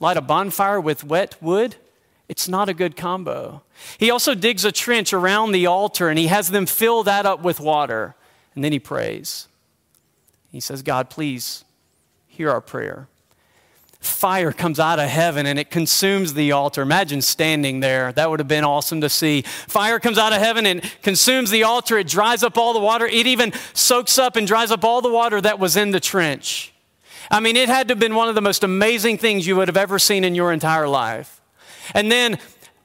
light 0.00 0.16
a 0.16 0.22
bonfire 0.22 0.80
with 0.80 1.04
wet 1.04 1.36
wood? 1.40 1.76
It's 2.28 2.48
not 2.48 2.68
a 2.68 2.74
good 2.74 2.96
combo. 2.96 3.62
He 3.98 4.10
also 4.10 4.34
digs 4.34 4.64
a 4.64 4.72
trench 4.72 5.12
around 5.12 5.52
the 5.52 5.66
altar 5.66 6.08
and 6.08 6.18
he 6.18 6.28
has 6.28 6.50
them 6.50 6.66
fill 6.66 7.02
that 7.02 7.26
up 7.26 7.42
with 7.42 7.60
water. 7.60 8.14
And 8.54 8.64
then 8.64 8.72
he 8.72 8.78
prays. 8.78 9.48
He 10.50 10.60
says, 10.60 10.82
God, 10.82 11.10
please 11.10 11.64
hear 12.28 12.50
our 12.50 12.60
prayer. 12.60 13.08
Fire 14.00 14.50
comes 14.50 14.80
out 14.80 14.98
of 14.98 15.08
heaven 15.08 15.46
and 15.46 15.58
it 15.58 15.70
consumes 15.70 16.34
the 16.34 16.50
altar. 16.50 16.82
Imagine 16.82 17.22
standing 17.22 17.80
there. 17.80 18.12
That 18.12 18.30
would 18.30 18.40
have 18.40 18.48
been 18.48 18.64
awesome 18.64 19.00
to 19.00 19.08
see. 19.08 19.42
Fire 19.42 20.00
comes 20.00 20.18
out 20.18 20.32
of 20.32 20.40
heaven 20.40 20.66
and 20.66 20.82
consumes 21.02 21.50
the 21.50 21.62
altar. 21.62 21.98
It 21.98 22.08
dries 22.08 22.42
up 22.42 22.58
all 22.58 22.72
the 22.72 22.80
water. 22.80 23.06
It 23.06 23.28
even 23.28 23.52
soaks 23.74 24.18
up 24.18 24.34
and 24.34 24.46
dries 24.46 24.72
up 24.72 24.84
all 24.84 25.02
the 25.02 25.12
water 25.12 25.40
that 25.40 25.58
was 25.60 25.76
in 25.76 25.92
the 25.92 26.00
trench. 26.00 26.72
I 27.30 27.38
mean, 27.38 27.56
it 27.56 27.68
had 27.68 27.88
to 27.88 27.92
have 27.92 28.00
been 28.00 28.16
one 28.16 28.28
of 28.28 28.34
the 28.34 28.40
most 28.40 28.64
amazing 28.64 29.18
things 29.18 29.46
you 29.46 29.54
would 29.56 29.68
have 29.68 29.76
ever 29.76 29.98
seen 29.98 30.24
in 30.24 30.34
your 30.34 30.52
entire 30.52 30.88
life. 30.88 31.41
And 31.94 32.10
then 32.10 32.38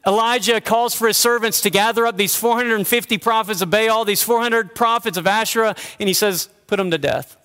Elijah 0.06 0.62
calls 0.62 0.96
for 0.96 1.08
his 1.08 1.18
servants 1.18 1.62
to 1.62 1.70
gather 1.70 2.06
up 2.06 2.18
these 2.18 2.36
450 2.36 3.18
prophets 3.18 3.62
of 3.62 3.70
Baal, 3.70 4.06
these 4.06 4.24
400 4.24 4.74
prophets 4.74 5.18
of 5.18 5.28
Asherah, 5.28 5.76
and 6.00 6.08
he 6.08 6.14
says, 6.14 6.50
put 6.68 6.78
them 6.78 6.92
to 6.92 6.98
death. 6.98 7.36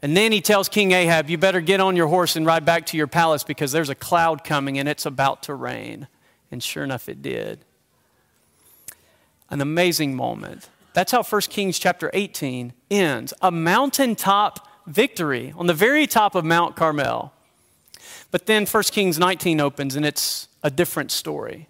And 0.00 0.16
then 0.16 0.32
he 0.32 0.40
tells 0.40 0.68
King 0.68 0.92
Ahab, 0.92 1.30
You 1.30 1.38
better 1.38 1.62
get 1.62 1.80
on 1.80 1.96
your 1.96 2.08
horse 2.08 2.36
and 2.36 2.44
ride 2.44 2.64
back 2.64 2.86
to 2.86 2.96
your 2.96 3.06
palace 3.06 3.42
because 3.42 3.72
there's 3.72 3.88
a 3.88 3.94
cloud 3.94 4.44
coming 4.44 4.78
and 4.78 4.88
it's 4.88 5.06
about 5.06 5.42
to 5.44 5.54
rain. 5.54 6.08
And 6.50 6.62
sure 6.62 6.84
enough, 6.84 7.08
it 7.08 7.22
did. 7.22 7.64
An 9.50 9.60
amazing 9.60 10.14
moment. 10.14 10.68
That's 10.92 11.10
how 11.10 11.22
1 11.22 11.40
Kings 11.42 11.78
chapter 11.78 12.10
18 12.12 12.72
ends 12.90 13.32
a 13.40 13.50
mountaintop 13.50 14.68
victory 14.86 15.52
on 15.56 15.66
the 15.66 15.74
very 15.74 16.06
top 16.06 16.34
of 16.34 16.44
Mount 16.44 16.76
Carmel. 16.76 17.32
But 18.34 18.46
then 18.46 18.66
1 18.66 18.82
Kings 18.90 19.16
19 19.16 19.60
opens 19.60 19.94
and 19.94 20.04
it's 20.04 20.48
a 20.64 20.68
different 20.68 21.12
story. 21.12 21.68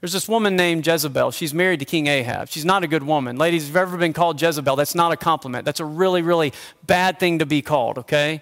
There's 0.00 0.14
this 0.14 0.26
woman 0.26 0.56
named 0.56 0.86
Jezebel. 0.86 1.32
She's 1.32 1.52
married 1.52 1.80
to 1.80 1.84
King 1.84 2.06
Ahab. 2.06 2.48
She's 2.48 2.64
not 2.64 2.82
a 2.82 2.86
good 2.86 3.02
woman. 3.02 3.36
Ladies, 3.36 3.64
if 3.64 3.68
you've 3.68 3.76
ever 3.76 3.98
been 3.98 4.14
called 4.14 4.40
Jezebel, 4.40 4.74
that's 4.74 4.94
not 4.94 5.12
a 5.12 5.18
compliment. 5.18 5.66
That's 5.66 5.80
a 5.80 5.84
really, 5.84 6.22
really 6.22 6.54
bad 6.86 7.20
thing 7.20 7.40
to 7.40 7.44
be 7.44 7.60
called, 7.60 7.98
okay? 7.98 8.40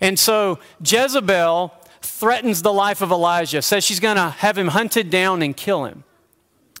And 0.00 0.16
so 0.16 0.60
Jezebel 0.80 1.74
threatens 2.02 2.62
the 2.62 2.72
life 2.72 3.00
of 3.00 3.10
Elijah, 3.10 3.60
says 3.60 3.82
she's 3.82 3.98
going 3.98 4.14
to 4.14 4.30
have 4.30 4.56
him 4.56 4.68
hunted 4.68 5.10
down 5.10 5.42
and 5.42 5.56
kill 5.56 5.86
him. 5.86 6.04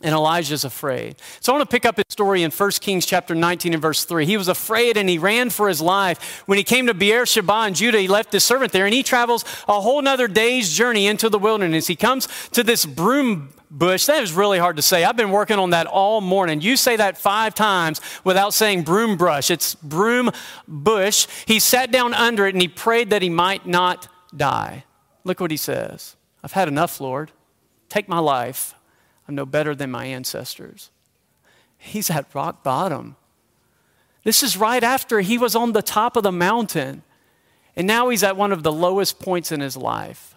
And 0.04 0.14
Elijah's 0.14 0.64
afraid. 0.64 1.16
So 1.40 1.50
I 1.50 1.56
want 1.56 1.68
to 1.68 1.74
pick 1.74 1.86
up 1.86 1.96
his 1.96 2.04
story 2.10 2.42
in 2.42 2.50
1 2.50 2.70
Kings 2.72 3.06
chapter 3.06 3.34
19 3.34 3.72
and 3.72 3.80
verse 3.80 4.04
3. 4.04 4.26
He 4.26 4.36
was 4.36 4.48
afraid 4.48 4.98
and 4.98 5.08
he 5.08 5.16
ran 5.16 5.48
for 5.48 5.66
his 5.66 5.80
life. 5.80 6.42
When 6.46 6.58
he 6.58 6.62
came 6.62 6.86
to 6.88 6.94
Beersheba 6.94 7.66
in 7.66 7.74
Judah, 7.74 7.98
he 7.98 8.06
left 8.06 8.30
his 8.30 8.44
servant 8.44 8.72
there 8.72 8.84
and 8.84 8.92
he 8.92 9.02
travels 9.02 9.46
a 9.66 9.80
whole 9.80 10.02
nother 10.02 10.28
day's 10.28 10.72
journey 10.72 11.06
into 11.06 11.30
the 11.30 11.38
wilderness. 11.38 11.86
He 11.86 11.96
comes 11.96 12.28
to 12.50 12.62
this 12.62 12.84
broom 12.84 13.48
bush. 13.70 14.06
That 14.06 14.22
is 14.22 14.32
really 14.32 14.58
hard 14.58 14.76
to 14.76 14.82
say. 14.82 15.04
I've 15.04 15.16
been 15.16 15.30
working 15.30 15.58
on 15.58 15.70
that 15.70 15.86
all 15.86 16.20
morning. 16.20 16.60
You 16.60 16.76
say 16.76 16.96
that 16.96 17.18
five 17.18 17.54
times 17.54 18.00
without 18.22 18.54
saying 18.54 18.82
broom 18.82 19.16
brush. 19.16 19.50
It's 19.50 19.74
broom 19.74 20.30
bush. 20.68 21.26
He 21.46 21.58
sat 21.58 21.90
down 21.90 22.14
under 22.14 22.46
it 22.46 22.54
and 22.54 22.62
he 22.62 22.68
prayed 22.68 23.10
that 23.10 23.22
he 23.22 23.30
might 23.30 23.66
not 23.66 24.08
die. 24.36 24.84
Look 25.24 25.40
what 25.40 25.50
he 25.50 25.56
says 25.56 26.16
I've 26.42 26.52
had 26.52 26.68
enough, 26.68 27.00
Lord. 27.00 27.32
Take 27.88 28.08
my 28.08 28.18
life. 28.18 28.74
I'm 29.28 29.34
no 29.34 29.46
better 29.46 29.74
than 29.74 29.90
my 29.90 30.06
ancestors. 30.06 30.90
He's 31.78 32.10
at 32.10 32.34
rock 32.34 32.62
bottom. 32.62 33.16
This 34.22 34.42
is 34.42 34.56
right 34.56 34.82
after 34.82 35.20
he 35.20 35.38
was 35.38 35.54
on 35.54 35.72
the 35.72 35.82
top 35.82 36.16
of 36.16 36.22
the 36.22 36.32
mountain. 36.32 37.02
And 37.76 37.86
now 37.86 38.08
he's 38.08 38.22
at 38.22 38.36
one 38.36 38.52
of 38.52 38.62
the 38.62 38.72
lowest 38.72 39.18
points 39.18 39.52
in 39.52 39.60
his 39.60 39.76
life. 39.76 40.34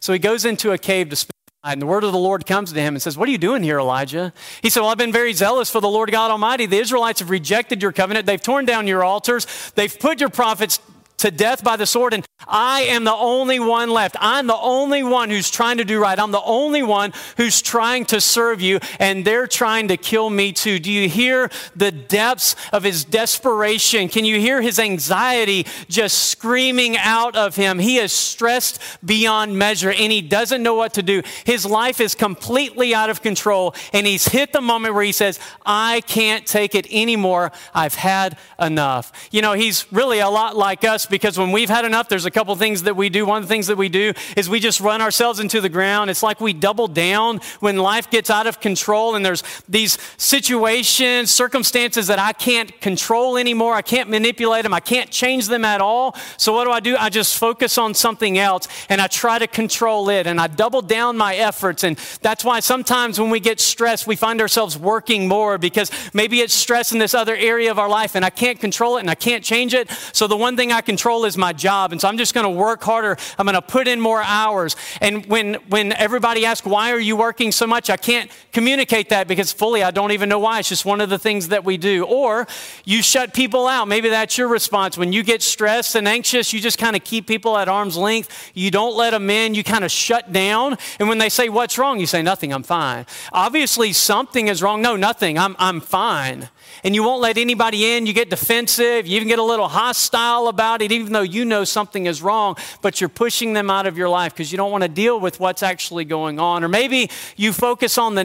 So 0.00 0.12
he 0.12 0.18
goes 0.18 0.44
into 0.44 0.72
a 0.72 0.78
cave 0.78 1.10
to 1.10 1.16
spend 1.16 1.32
and 1.64 1.80
the 1.80 1.86
word 1.86 2.02
of 2.02 2.10
the 2.10 2.18
Lord 2.18 2.44
comes 2.44 2.72
to 2.72 2.80
him 2.80 2.94
and 2.94 3.00
says, 3.00 3.16
What 3.16 3.28
are 3.28 3.30
you 3.30 3.38
doing 3.38 3.62
here, 3.62 3.78
Elijah? 3.78 4.32
He 4.62 4.68
said, 4.68 4.80
Well, 4.80 4.90
I've 4.90 4.98
been 4.98 5.12
very 5.12 5.32
zealous 5.32 5.70
for 5.70 5.80
the 5.80 5.88
Lord 5.88 6.10
God 6.10 6.32
Almighty. 6.32 6.66
The 6.66 6.78
Israelites 6.78 7.20
have 7.20 7.30
rejected 7.30 7.80
your 7.80 7.92
covenant. 7.92 8.26
They've 8.26 8.42
torn 8.42 8.64
down 8.64 8.88
your 8.88 9.04
altars. 9.04 9.46
They've 9.76 9.96
put 9.96 10.18
your 10.18 10.28
prophets 10.28 10.80
to 11.22 11.30
death 11.30 11.64
by 11.64 11.76
the 11.76 11.86
sword, 11.86 12.14
and 12.14 12.24
I 12.46 12.82
am 12.82 13.04
the 13.04 13.14
only 13.14 13.60
one 13.60 13.90
left. 13.90 14.16
I'm 14.20 14.46
the 14.46 14.56
only 14.56 15.02
one 15.02 15.30
who's 15.30 15.50
trying 15.50 15.78
to 15.78 15.84
do 15.84 16.00
right. 16.00 16.18
I'm 16.18 16.32
the 16.32 16.42
only 16.42 16.82
one 16.82 17.12
who's 17.36 17.62
trying 17.62 18.04
to 18.06 18.20
serve 18.20 18.60
you, 18.60 18.80
and 18.98 19.24
they're 19.24 19.46
trying 19.46 19.88
to 19.88 19.96
kill 19.96 20.30
me 20.30 20.52
too. 20.52 20.78
Do 20.80 20.90
you 20.90 21.08
hear 21.08 21.50
the 21.76 21.92
depths 21.92 22.56
of 22.72 22.82
his 22.82 23.04
desperation? 23.04 24.08
Can 24.08 24.24
you 24.24 24.40
hear 24.40 24.60
his 24.60 24.78
anxiety 24.80 25.66
just 25.88 26.28
screaming 26.28 26.96
out 26.96 27.36
of 27.36 27.54
him? 27.54 27.78
He 27.78 27.98
is 27.98 28.12
stressed 28.12 28.80
beyond 29.04 29.56
measure, 29.56 29.92
and 29.92 30.10
he 30.10 30.22
doesn't 30.22 30.62
know 30.62 30.74
what 30.74 30.94
to 30.94 31.02
do. 31.02 31.22
His 31.44 31.64
life 31.64 32.00
is 32.00 32.16
completely 32.16 32.94
out 32.94 33.10
of 33.10 33.22
control, 33.22 33.74
and 33.92 34.06
he's 34.06 34.26
hit 34.26 34.52
the 34.52 34.60
moment 34.60 34.94
where 34.94 35.04
he 35.04 35.12
says, 35.12 35.38
I 35.64 36.00
can't 36.02 36.46
take 36.46 36.74
it 36.74 36.86
anymore. 36.92 37.52
I've 37.72 37.94
had 37.94 38.36
enough. 38.58 39.12
You 39.30 39.42
know, 39.42 39.52
he's 39.52 39.90
really 39.92 40.18
a 40.18 40.28
lot 40.28 40.56
like 40.56 40.82
us 40.82 41.06
because 41.12 41.38
when 41.38 41.52
we've 41.52 41.68
had 41.68 41.84
enough, 41.84 42.08
there's 42.08 42.24
a 42.24 42.30
couple 42.30 42.56
things 42.56 42.84
that 42.84 42.96
we 42.96 43.10
do. 43.10 43.26
One 43.26 43.42
of 43.42 43.44
the 43.46 43.54
things 43.54 43.66
that 43.66 43.76
we 43.76 43.90
do 43.90 44.14
is 44.34 44.48
we 44.48 44.58
just 44.58 44.80
run 44.80 45.02
ourselves 45.02 45.38
into 45.40 45.60
the 45.60 45.68
ground. 45.68 46.08
It's 46.08 46.22
like 46.22 46.40
we 46.40 46.54
double 46.54 46.88
down 46.88 47.40
when 47.60 47.76
life 47.76 48.10
gets 48.10 48.30
out 48.30 48.46
of 48.46 48.60
control 48.60 49.14
and 49.14 49.24
there's 49.24 49.44
these 49.68 49.98
situations, 50.16 51.30
circumstances 51.30 52.06
that 52.06 52.18
I 52.18 52.32
can't 52.32 52.80
control 52.80 53.36
anymore. 53.36 53.74
I 53.74 53.82
can't 53.82 54.08
manipulate 54.08 54.62
them. 54.62 54.72
I 54.72 54.80
can't 54.80 55.10
change 55.10 55.48
them 55.48 55.66
at 55.66 55.82
all. 55.82 56.16
So 56.38 56.54
what 56.54 56.64
do 56.64 56.70
I 56.70 56.80
do? 56.80 56.96
I 56.96 57.10
just 57.10 57.36
focus 57.36 57.76
on 57.76 57.92
something 57.92 58.38
else 58.38 58.66
and 58.88 58.98
I 58.98 59.06
try 59.06 59.38
to 59.38 59.46
control 59.46 60.08
it 60.08 60.26
and 60.26 60.40
I 60.40 60.46
double 60.46 60.80
down 60.80 61.18
my 61.18 61.36
efforts. 61.36 61.84
And 61.84 61.98
that's 62.22 62.42
why 62.42 62.60
sometimes 62.60 63.20
when 63.20 63.28
we 63.28 63.38
get 63.38 63.60
stressed, 63.60 64.06
we 64.06 64.16
find 64.16 64.40
ourselves 64.40 64.78
working 64.78 65.28
more 65.28 65.58
because 65.58 65.90
maybe 66.14 66.40
it's 66.40 66.54
stress 66.54 66.90
in 66.90 66.98
this 66.98 67.12
other 67.12 67.36
area 67.36 67.70
of 67.70 67.78
our 67.78 67.90
life 67.90 68.14
and 68.14 68.24
I 68.24 68.30
can't 68.30 68.58
control 68.58 68.96
it 68.96 69.00
and 69.00 69.10
I 69.10 69.14
can't 69.14 69.44
change 69.44 69.74
it. 69.74 69.90
So 70.14 70.26
the 70.26 70.38
one 70.38 70.56
thing 70.56 70.72
I 70.72 70.80
can 70.80 70.91
control 70.92 71.24
is 71.24 71.38
my 71.38 71.54
job. 71.54 71.90
And 71.92 72.00
so 72.00 72.06
I'm 72.06 72.18
just 72.18 72.34
going 72.34 72.44
to 72.44 72.50
work 72.50 72.82
harder. 72.82 73.16
I'm 73.38 73.46
going 73.46 73.54
to 73.54 73.62
put 73.62 73.88
in 73.88 73.98
more 73.98 74.22
hours. 74.22 74.76
And 75.00 75.24
when, 75.24 75.54
when 75.70 75.92
everybody 75.94 76.44
asks, 76.44 76.66
why 76.66 76.92
are 76.92 77.00
you 77.00 77.16
working 77.16 77.50
so 77.50 77.66
much? 77.66 77.88
I 77.88 77.96
can't 77.96 78.30
communicate 78.52 79.08
that 79.08 79.26
because 79.26 79.52
fully 79.52 79.82
I 79.82 79.90
don't 79.90 80.12
even 80.12 80.28
know 80.28 80.38
why. 80.38 80.58
It's 80.58 80.68
just 80.68 80.84
one 80.84 81.00
of 81.00 81.08
the 81.08 81.18
things 81.18 81.48
that 81.48 81.64
we 81.64 81.78
do. 81.78 82.04
Or 82.04 82.46
you 82.84 83.02
shut 83.02 83.32
people 83.32 83.66
out. 83.66 83.88
Maybe 83.88 84.10
that's 84.10 84.36
your 84.36 84.48
response. 84.48 84.98
When 84.98 85.14
you 85.14 85.22
get 85.22 85.40
stressed 85.40 85.94
and 85.94 86.06
anxious, 86.06 86.52
you 86.52 86.60
just 86.60 86.76
kind 86.76 86.94
of 86.94 87.02
keep 87.02 87.26
people 87.26 87.56
at 87.56 87.70
arm's 87.70 87.96
length. 87.96 88.50
You 88.52 88.70
don't 88.70 88.94
let 88.94 89.12
them 89.12 89.30
in. 89.30 89.54
You 89.54 89.64
kind 89.64 89.84
of 89.84 89.90
shut 89.90 90.30
down. 90.30 90.76
And 90.98 91.08
when 91.08 91.16
they 91.16 91.30
say, 91.30 91.48
what's 91.48 91.78
wrong? 91.78 92.00
You 92.00 92.06
say, 92.06 92.20
nothing. 92.20 92.52
I'm 92.52 92.64
fine. 92.64 93.06
Obviously, 93.32 93.94
something 93.94 94.48
is 94.48 94.62
wrong. 94.62 94.82
No, 94.82 94.96
nothing. 94.96 95.38
I'm, 95.38 95.56
I'm 95.58 95.80
fine 95.80 96.50
and 96.84 96.94
you 96.94 97.02
won't 97.02 97.20
let 97.20 97.38
anybody 97.38 97.94
in. 97.94 98.06
You 98.06 98.12
get 98.12 98.30
defensive. 98.30 99.06
You 99.06 99.16
even 99.16 99.28
get 99.28 99.38
a 99.38 99.44
little 99.44 99.68
hostile 99.68 100.48
about 100.48 100.82
it, 100.82 100.90
even 100.90 101.12
though 101.12 101.22
you 101.22 101.44
know 101.44 101.64
something 101.64 102.06
is 102.06 102.22
wrong, 102.22 102.56
but 102.80 103.00
you're 103.00 103.08
pushing 103.08 103.52
them 103.52 103.70
out 103.70 103.86
of 103.86 103.96
your 103.96 104.08
life 104.08 104.32
because 104.32 104.50
you 104.50 104.58
don't 104.58 104.72
want 104.72 104.82
to 104.82 104.88
deal 104.88 105.20
with 105.20 105.38
what's 105.38 105.62
actually 105.62 106.04
going 106.04 106.38
on. 106.40 106.64
Or 106.64 106.68
maybe 106.68 107.10
you 107.36 107.52
focus 107.52 107.98
on 107.98 108.14
the. 108.14 108.22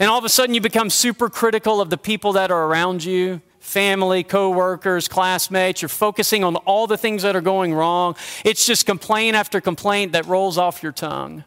And 0.00 0.08
all 0.08 0.18
of 0.18 0.24
a 0.24 0.28
sudden, 0.28 0.54
you 0.54 0.60
become 0.60 0.90
super 0.90 1.28
critical 1.28 1.80
of 1.80 1.90
the 1.90 1.98
people 1.98 2.32
that 2.34 2.50
are 2.50 2.64
around 2.66 3.04
you 3.04 3.42
family, 3.58 4.22
coworkers, 4.22 5.08
classmates. 5.08 5.82
You're 5.82 5.90
focusing 5.90 6.42
on 6.42 6.56
all 6.56 6.86
the 6.86 6.96
things 6.96 7.22
that 7.22 7.36
are 7.36 7.42
going 7.42 7.74
wrong. 7.74 8.16
It's 8.44 8.64
just 8.64 8.86
complaint 8.86 9.36
after 9.36 9.60
complaint 9.60 10.12
that 10.12 10.24
rolls 10.26 10.56
off 10.56 10.82
your 10.82 10.92
tongue. 10.92 11.44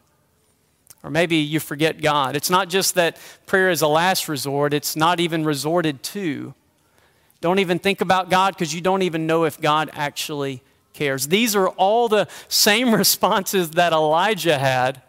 Or 1.04 1.10
maybe 1.10 1.38
you 1.38 1.60
forget 1.60 2.02
God. 2.02 2.36
It's 2.36 2.50
not 2.50 2.70
just 2.70 2.96
that 2.96 3.18
prayer 3.48 3.70
is 3.70 3.82
a 3.82 3.88
last 3.88 4.28
resort, 4.28 4.74
it's 4.74 4.96
not 4.96 5.20
even 5.20 5.44
resorted 5.44 6.04
to. 6.04 6.54
Don't 7.42 7.60
even 7.60 7.80
think 7.80 8.02
about 8.02 8.30
God 8.30 8.54
because 8.54 8.74
you 8.74 8.82
don't 8.82 9.02
even 9.02 9.26
know 9.26 9.46
if 9.46 9.60
God 9.60 9.90
actually 9.94 10.62
cares. 10.94 11.28
These 11.28 11.56
are 11.56 11.70
all 11.70 12.08
the 12.08 12.28
same 12.48 12.94
responses 12.96 13.72
that 13.72 13.94
Elijah 13.94 14.60
had 14.60 15.02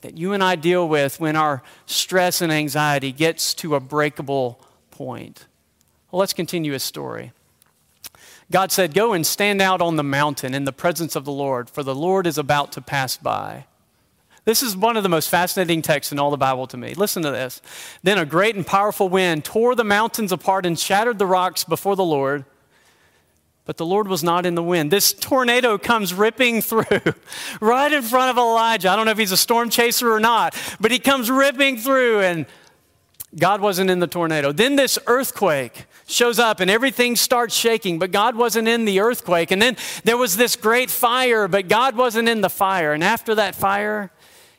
that 0.00 0.18
you 0.18 0.32
and 0.32 0.42
I 0.42 0.56
deal 0.56 0.86
with 0.88 1.20
when 1.20 1.36
our 1.36 1.62
stress 1.86 2.40
and 2.40 2.52
anxiety 2.52 3.12
gets 3.12 3.54
to 3.54 3.74
a 3.74 3.80
breakable 3.80 4.60
point. 4.90 5.46
Well, 6.10 6.20
let's 6.20 6.32
continue 6.32 6.72
his 6.72 6.82
story. 6.82 7.32
God 8.50 8.70
said, 8.70 8.94
Go 8.94 9.12
and 9.12 9.26
stand 9.26 9.60
out 9.60 9.80
on 9.80 9.96
the 9.96 10.04
mountain 10.04 10.54
in 10.54 10.64
the 10.64 10.72
presence 10.72 11.16
of 11.16 11.24
the 11.24 11.32
Lord, 11.32 11.68
for 11.68 11.82
the 11.82 11.94
Lord 11.94 12.26
is 12.26 12.38
about 12.38 12.72
to 12.72 12.80
pass 12.80 13.16
by. 13.16 13.64
This 14.46 14.62
is 14.62 14.76
one 14.76 14.96
of 14.96 15.02
the 15.02 15.08
most 15.08 15.28
fascinating 15.28 15.82
texts 15.82 16.12
in 16.12 16.20
all 16.20 16.30
the 16.30 16.36
Bible 16.36 16.68
to 16.68 16.76
me. 16.76 16.94
Listen 16.94 17.20
to 17.24 17.32
this. 17.32 17.60
Then 18.04 18.16
a 18.16 18.24
great 18.24 18.54
and 18.54 18.64
powerful 18.64 19.08
wind 19.08 19.44
tore 19.44 19.74
the 19.74 19.82
mountains 19.82 20.30
apart 20.30 20.64
and 20.64 20.78
shattered 20.78 21.18
the 21.18 21.26
rocks 21.26 21.64
before 21.64 21.96
the 21.96 22.04
Lord. 22.04 22.44
But 23.64 23.76
the 23.76 23.84
Lord 23.84 24.06
was 24.06 24.22
not 24.22 24.46
in 24.46 24.54
the 24.54 24.62
wind. 24.62 24.92
This 24.92 25.12
tornado 25.12 25.78
comes 25.78 26.14
ripping 26.14 26.62
through 26.62 26.84
right 27.60 27.92
in 27.92 28.02
front 28.02 28.30
of 28.30 28.38
Elijah. 28.38 28.88
I 28.88 28.94
don't 28.94 29.06
know 29.06 29.10
if 29.10 29.18
he's 29.18 29.32
a 29.32 29.36
storm 29.36 29.68
chaser 29.68 30.12
or 30.12 30.20
not, 30.20 30.54
but 30.78 30.92
he 30.92 31.00
comes 31.00 31.28
ripping 31.28 31.78
through 31.78 32.20
and 32.20 32.46
God 33.36 33.60
wasn't 33.60 33.90
in 33.90 33.98
the 33.98 34.06
tornado. 34.06 34.52
Then 34.52 34.76
this 34.76 34.96
earthquake 35.08 35.86
shows 36.06 36.38
up 36.38 36.60
and 36.60 36.70
everything 36.70 37.16
starts 37.16 37.56
shaking, 37.56 37.98
but 37.98 38.12
God 38.12 38.36
wasn't 38.36 38.68
in 38.68 38.84
the 38.84 39.00
earthquake. 39.00 39.50
And 39.50 39.60
then 39.60 39.76
there 40.04 40.16
was 40.16 40.36
this 40.36 40.54
great 40.54 40.88
fire, 40.88 41.48
but 41.48 41.66
God 41.66 41.96
wasn't 41.96 42.28
in 42.28 42.42
the 42.42 42.48
fire. 42.48 42.92
And 42.92 43.02
after 43.02 43.34
that 43.34 43.56
fire 43.56 44.12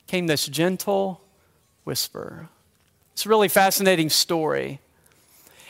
came 0.07 0.27
this 0.27 0.47
gentle 0.47 1.21
whisper. 1.83 2.49
It's 3.13 3.25
a 3.25 3.29
really 3.29 3.47
fascinating 3.47 4.09
story. 4.09 4.79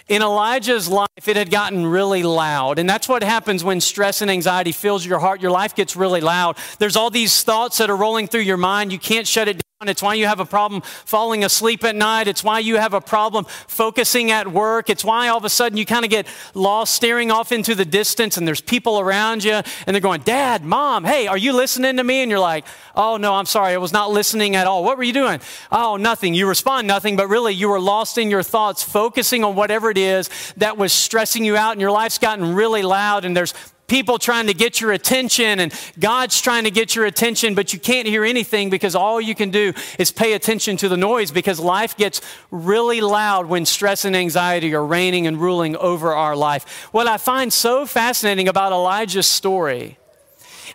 In 0.08 0.22
Elijah's 0.22 0.88
life, 0.88 1.28
it 1.28 1.36
had 1.36 1.50
gotten 1.50 1.86
really 1.86 2.24
loud. 2.24 2.80
And 2.80 2.90
that's 2.90 3.10
what 3.10 3.24
happens 3.24 3.64
when 3.64 3.82
stress 3.82 4.22
and 4.22 4.32
anxiety 4.32 4.72
fills 4.72 5.06
your 5.06 5.20
heart. 5.20 5.42
Your 5.42 5.52
life 5.52 5.76
gets 5.76 5.96
really 5.96 6.22
loud. 6.22 6.58
There's 6.80 6.96
all 6.96 7.10
these 7.10 7.44
thoughts 7.44 7.78
that 7.80 7.90
are 7.90 7.96
rolling 7.96 8.28
through 8.28 8.42
your 8.42 8.58
mind. 8.58 8.94
You 8.94 9.00
can't 9.00 9.28
shut 9.28 9.50
it 9.50 9.54
down. 9.54 9.67
It's 9.86 10.02
why 10.02 10.16
you 10.16 10.26
have 10.26 10.40
a 10.40 10.46
problem 10.46 10.82
falling 10.82 11.44
asleep 11.44 11.84
at 11.84 11.96
night. 11.96 12.28
It's 12.28 12.44
why 12.44 12.58
you 12.58 12.78
have 12.78 12.96
a 12.96 13.00
problem 13.00 13.46
focusing 13.68 14.32
at 14.32 14.48
work. 14.48 14.90
It's 14.90 15.06
why 15.06 15.28
all 15.28 15.38
of 15.38 15.46
a 15.46 15.52
sudden 15.52 15.78
you 15.78 15.86
kind 15.86 16.04
of 16.04 16.10
get 16.10 16.26
lost 16.56 16.96
staring 16.96 17.30
off 17.30 17.52
into 17.52 17.76
the 17.76 17.86
distance 17.86 18.38
and 18.38 18.48
there's 18.48 18.60
people 18.60 19.00
around 19.00 19.44
you 19.44 19.52
and 19.52 19.94
they're 19.94 20.00
going, 20.00 20.22
Dad, 20.22 20.66
Mom, 20.66 21.04
hey, 21.04 21.28
are 21.28 21.38
you 21.38 21.54
listening 21.54 21.98
to 21.98 22.04
me? 22.04 22.24
And 22.24 22.32
you're 22.32 22.40
like, 22.40 22.66
Oh, 22.96 23.18
no, 23.18 23.36
I'm 23.36 23.46
sorry. 23.46 23.74
I 23.74 23.78
was 23.78 23.94
not 23.94 24.10
listening 24.10 24.56
at 24.56 24.66
all. 24.66 24.84
What 24.84 24.98
were 24.98 25.04
you 25.04 25.14
doing? 25.14 25.40
Oh, 25.72 25.96
nothing. 25.96 26.34
You 26.34 26.48
respond 26.48 26.88
nothing, 26.88 27.16
but 27.16 27.28
really 27.28 27.54
you 27.54 27.70
were 27.70 27.80
lost 27.80 28.18
in 28.18 28.32
your 28.32 28.42
thoughts, 28.42 28.82
focusing 28.82 29.44
on 29.44 29.56
whatever 29.56 29.92
it 29.92 30.00
is 30.00 30.32
that 30.58 30.76
was 30.76 30.92
stressing 30.92 31.46
you 31.46 31.56
out 31.56 31.74
and 31.74 31.82
your 31.82 31.92
life's 31.92 32.18
gotten 32.18 32.56
really 32.56 32.82
loud 32.82 33.26
and 33.26 33.38
there's 33.38 33.54
people 33.88 34.20
trying 34.20 34.48
to 34.48 34.54
get 34.54 34.82
your 34.82 34.92
attention 34.92 35.62
and 35.62 35.74
God's 35.98 36.42
trying 36.42 36.66
to 36.66 36.72
get 36.72 36.94
your 36.94 37.06
attention, 37.06 37.56
but 37.56 37.72
you 37.72 37.80
can't 37.80 38.06
hear 38.06 38.26
anything 38.26 38.70
because 38.70 38.96
all 38.96 39.22
you 39.22 39.34
can 39.34 39.50
do 39.50 39.72
is 39.98 40.12
pay 40.12 40.34
attention 40.34 40.76
to 40.78 40.90
the 40.90 40.98
noise 40.98 41.32
because 41.32 41.58
life 41.58 41.96
gets 41.96 42.20
really 42.52 43.00
loud 43.00 43.46
when 43.46 43.66
stress 43.66 44.04
and 44.04 44.14
anxiety 44.14 44.74
are 44.76 44.86
reigning 44.86 45.26
and 45.26 45.40
ruling 45.40 45.78
over 45.78 46.14
our 46.14 46.36
life. 46.36 46.90
What 46.92 47.08
I 47.08 47.18
find 47.18 47.52
so 47.52 47.86
fascinating 47.86 48.50
about 48.50 48.74
Elijah's 48.74 49.28
story 49.28 49.98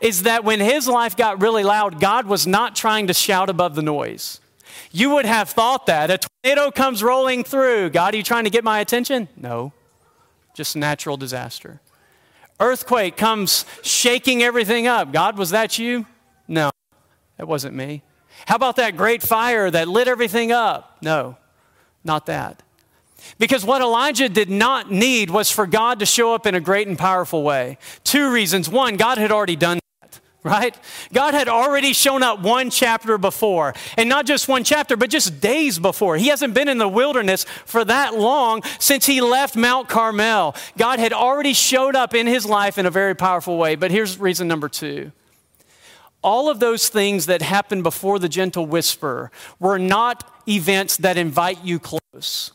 is 0.00 0.22
that 0.22 0.42
when 0.42 0.60
his 0.60 0.88
life 0.88 1.14
got 1.14 1.42
really 1.42 1.64
loud, 1.64 2.00
God 2.00 2.26
was 2.26 2.46
not 2.46 2.74
trying 2.74 3.08
to 3.08 3.14
shout 3.14 3.50
above 3.50 3.74
the 3.74 3.82
noise. 3.82 4.40
You 4.90 5.10
would 5.10 5.26
have 5.26 5.50
thought 5.50 5.84
that. 5.86 6.10
A 6.10 6.18
tornado 6.18 6.70
comes 6.70 7.02
rolling 7.02 7.44
through. 7.44 7.90
God, 7.90 8.14
are 8.14 8.16
you 8.16 8.22
trying 8.22 8.44
to 8.44 8.50
get 8.50 8.64
my 8.64 8.80
attention? 8.80 9.28
No, 9.36 9.74
just 10.54 10.76
natural 10.76 11.18
disaster 11.18 11.80
earthquake 12.60 13.16
comes 13.16 13.64
shaking 13.82 14.42
everything 14.42 14.86
up. 14.86 15.12
God, 15.12 15.36
was 15.38 15.50
that 15.50 15.78
you? 15.78 16.06
No, 16.48 16.70
that 17.38 17.46
wasn't 17.46 17.74
me. 17.74 18.02
How 18.46 18.56
about 18.56 18.76
that 18.76 18.96
great 18.96 19.22
fire 19.22 19.70
that 19.70 19.88
lit 19.88 20.08
everything 20.08 20.52
up? 20.52 20.98
No, 21.02 21.36
not 22.04 22.26
that. 22.26 22.62
Because 23.38 23.64
what 23.64 23.80
Elijah 23.80 24.28
did 24.28 24.50
not 24.50 24.90
need 24.90 25.30
was 25.30 25.50
for 25.50 25.66
God 25.66 26.00
to 26.00 26.06
show 26.06 26.34
up 26.34 26.46
in 26.46 26.54
a 26.54 26.60
great 26.60 26.88
and 26.88 26.98
powerful 26.98 27.42
way. 27.42 27.78
Two 28.02 28.32
reasons. 28.32 28.68
One, 28.68 28.96
God 28.96 29.18
had 29.18 29.30
already 29.30 29.56
done 29.56 29.78
right? 30.44 30.76
God 31.12 31.34
had 31.34 31.48
already 31.48 31.92
shown 31.92 32.22
up 32.22 32.40
one 32.40 32.70
chapter 32.70 33.18
before, 33.18 33.74
and 33.96 34.08
not 34.08 34.26
just 34.26 34.48
one 34.48 34.64
chapter, 34.64 34.96
but 34.96 35.10
just 35.10 35.40
days 35.40 35.78
before. 35.78 36.16
He 36.16 36.28
hasn't 36.28 36.54
been 36.54 36.68
in 36.68 36.78
the 36.78 36.88
wilderness 36.88 37.44
for 37.64 37.84
that 37.84 38.14
long 38.14 38.62
since 38.78 39.06
he 39.06 39.20
left 39.20 39.56
Mount 39.56 39.88
Carmel. 39.88 40.56
God 40.76 40.98
had 40.98 41.12
already 41.12 41.52
showed 41.52 41.94
up 41.94 42.14
in 42.14 42.26
his 42.26 42.44
life 42.44 42.78
in 42.78 42.86
a 42.86 42.90
very 42.90 43.14
powerful 43.14 43.56
way. 43.56 43.76
But 43.76 43.90
here's 43.90 44.18
reason 44.18 44.48
number 44.48 44.68
two. 44.68 45.12
All 46.22 46.48
of 46.48 46.60
those 46.60 46.88
things 46.88 47.26
that 47.26 47.42
happened 47.42 47.82
before 47.82 48.18
the 48.18 48.28
gentle 48.28 48.64
whisper 48.66 49.30
were 49.58 49.78
not 49.78 50.28
events 50.48 50.96
that 50.98 51.16
invite 51.16 51.64
you 51.64 51.80
close. 51.80 52.52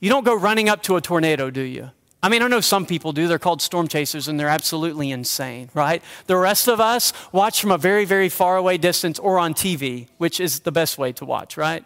You 0.00 0.08
don't 0.08 0.24
go 0.24 0.34
running 0.34 0.68
up 0.68 0.82
to 0.84 0.96
a 0.96 1.00
tornado, 1.00 1.50
do 1.50 1.60
you? 1.60 1.90
I 2.22 2.28
mean, 2.28 2.42
I 2.42 2.48
know 2.48 2.60
some 2.60 2.84
people 2.84 3.12
do. 3.12 3.28
They're 3.28 3.38
called 3.38 3.62
storm 3.62 3.88
chasers 3.88 4.28
and 4.28 4.38
they're 4.38 4.48
absolutely 4.48 5.10
insane, 5.10 5.70
right? 5.72 6.02
The 6.26 6.36
rest 6.36 6.68
of 6.68 6.78
us 6.78 7.14
watch 7.32 7.60
from 7.60 7.70
a 7.70 7.78
very, 7.78 8.04
very 8.04 8.28
far 8.28 8.56
away 8.56 8.76
distance 8.76 9.18
or 9.18 9.38
on 9.38 9.54
TV, 9.54 10.08
which 10.18 10.38
is 10.38 10.60
the 10.60 10.72
best 10.72 10.98
way 10.98 11.12
to 11.12 11.24
watch, 11.24 11.56
right? 11.56 11.84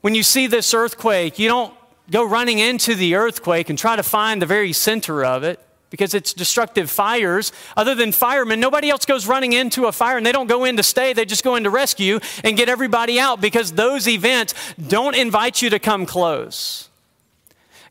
When 0.00 0.14
you 0.14 0.24
see 0.24 0.48
this 0.48 0.74
earthquake, 0.74 1.38
you 1.38 1.48
don't 1.48 1.72
go 2.10 2.24
running 2.24 2.58
into 2.58 2.94
the 2.96 3.14
earthquake 3.14 3.70
and 3.70 3.78
try 3.78 3.94
to 3.96 4.02
find 4.02 4.42
the 4.42 4.46
very 4.46 4.72
center 4.72 5.24
of 5.24 5.44
it 5.44 5.60
because 5.90 6.12
it's 6.12 6.34
destructive 6.34 6.90
fires. 6.90 7.52
Other 7.76 7.94
than 7.94 8.10
firemen, 8.10 8.58
nobody 8.58 8.90
else 8.90 9.06
goes 9.06 9.28
running 9.28 9.52
into 9.52 9.86
a 9.86 9.92
fire 9.92 10.16
and 10.16 10.26
they 10.26 10.32
don't 10.32 10.48
go 10.48 10.64
in 10.64 10.76
to 10.78 10.82
stay. 10.82 11.12
They 11.12 11.24
just 11.24 11.44
go 11.44 11.54
in 11.54 11.62
to 11.62 11.70
rescue 11.70 12.18
and 12.42 12.56
get 12.56 12.68
everybody 12.68 13.20
out 13.20 13.40
because 13.40 13.72
those 13.72 14.08
events 14.08 14.54
don't 14.88 15.14
invite 15.14 15.62
you 15.62 15.70
to 15.70 15.78
come 15.78 16.04
close. 16.04 16.88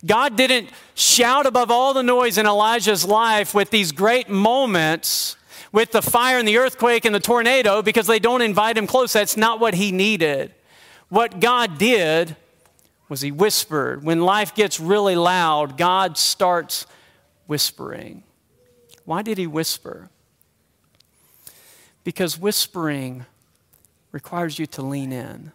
God 0.05 0.35
didn't 0.35 0.69
shout 0.95 1.45
above 1.45 1.71
all 1.71 1.93
the 1.93 2.03
noise 2.03 2.37
in 2.37 2.45
Elijah's 2.45 3.05
life 3.05 3.53
with 3.53 3.69
these 3.69 3.91
great 3.91 4.29
moments 4.29 5.37
with 5.71 5.91
the 5.91 6.01
fire 6.01 6.37
and 6.37 6.47
the 6.47 6.57
earthquake 6.57 7.03
and 7.03 7.15
the 7.15 7.19
tornado 7.19 7.81
because 7.81 8.05
they 8.07 8.19
don't 8.19 8.41
invite 8.41 8.77
him 8.77 8.85
close. 8.85 9.13
That's 9.13 9.35
not 9.35 9.59
what 9.59 9.73
he 9.73 9.91
needed. 9.91 10.53
What 11.09 11.39
God 11.39 11.77
did 11.77 12.35
was 13.09 13.21
he 13.21 13.31
whispered. 13.31 14.03
When 14.03 14.21
life 14.21 14.53
gets 14.53 14.79
really 14.79 15.15
loud, 15.15 15.77
God 15.77 16.17
starts 16.17 16.85
whispering. 17.47 18.23
Why 19.05 19.21
did 19.21 19.37
he 19.37 19.47
whisper? 19.47 20.09
Because 22.03 22.37
whispering 22.37 23.25
requires 24.11 24.59
you 24.59 24.65
to 24.67 24.81
lean 24.81 25.11
in, 25.11 25.51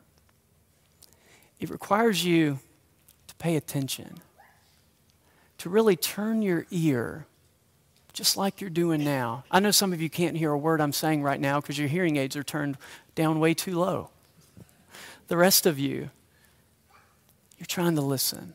it 1.61 1.71
requires 1.71 2.25
you 2.25 2.59
to 3.29 3.35
pay 3.37 3.57
attention 3.57 4.21
to 5.59 5.69
really 5.69 5.97
turn 5.97 6.43
your 6.43 6.67
ear 6.71 7.27
just 8.13 8.37
like 8.37 8.61
you're 8.61 8.71
doing 8.71 9.05
now. 9.05 9.45
I 9.51 9.61
know 9.61 9.71
some 9.71 9.93
of 9.93 10.03
you 10.03 10.11
can't 10.11 10.37
hear 10.37 10.51
a 10.51 10.59
word 10.59 10.81
I'm 10.81 10.93
saying 10.93 11.23
right 11.23 11.41
now 11.41 11.61
because 11.61 11.79
your 11.79 11.89
hearing 11.89 12.17
aids 12.17 12.37
are 12.37 12.43
turned 12.43 12.77
down 13.15 13.39
way 13.39 13.55
too 13.55 13.79
low. 13.79 14.11
The 15.29 15.37
rest 15.37 15.67
of 15.67 15.79
you, 15.79 16.11
you're 17.59 17.67
trying 17.67 17.95
to 17.95 18.01
listen. 18.01 18.55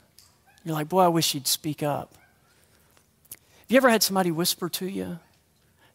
You're 0.66 0.76
like, 0.76 0.90
boy, 0.90 1.02
I 1.02 1.08
wish 1.08 1.34
you'd 1.34 1.48
speak 1.48 1.84
up. 1.84 2.16
Have 3.32 3.72
you 3.72 3.78
ever 3.78 3.90
had 3.90 4.04
somebody 4.04 4.32
whisper 4.32 4.70
to 4.70 4.86
you? 4.86 5.20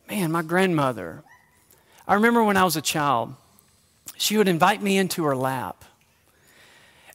Man, 0.09 0.33
my 0.33 0.42
grandmother. 0.42 1.23
I 2.07 2.14
remember 2.14 2.42
when 2.42 2.57
I 2.57 2.64
was 2.64 2.77
a 2.77 2.83
child, 2.83 3.35
she 4.16 4.38
would 4.38 4.49
invite 4.49 4.83
me 4.83 4.97
into 4.97 5.25
her 5.25 5.37
lap 5.37 5.85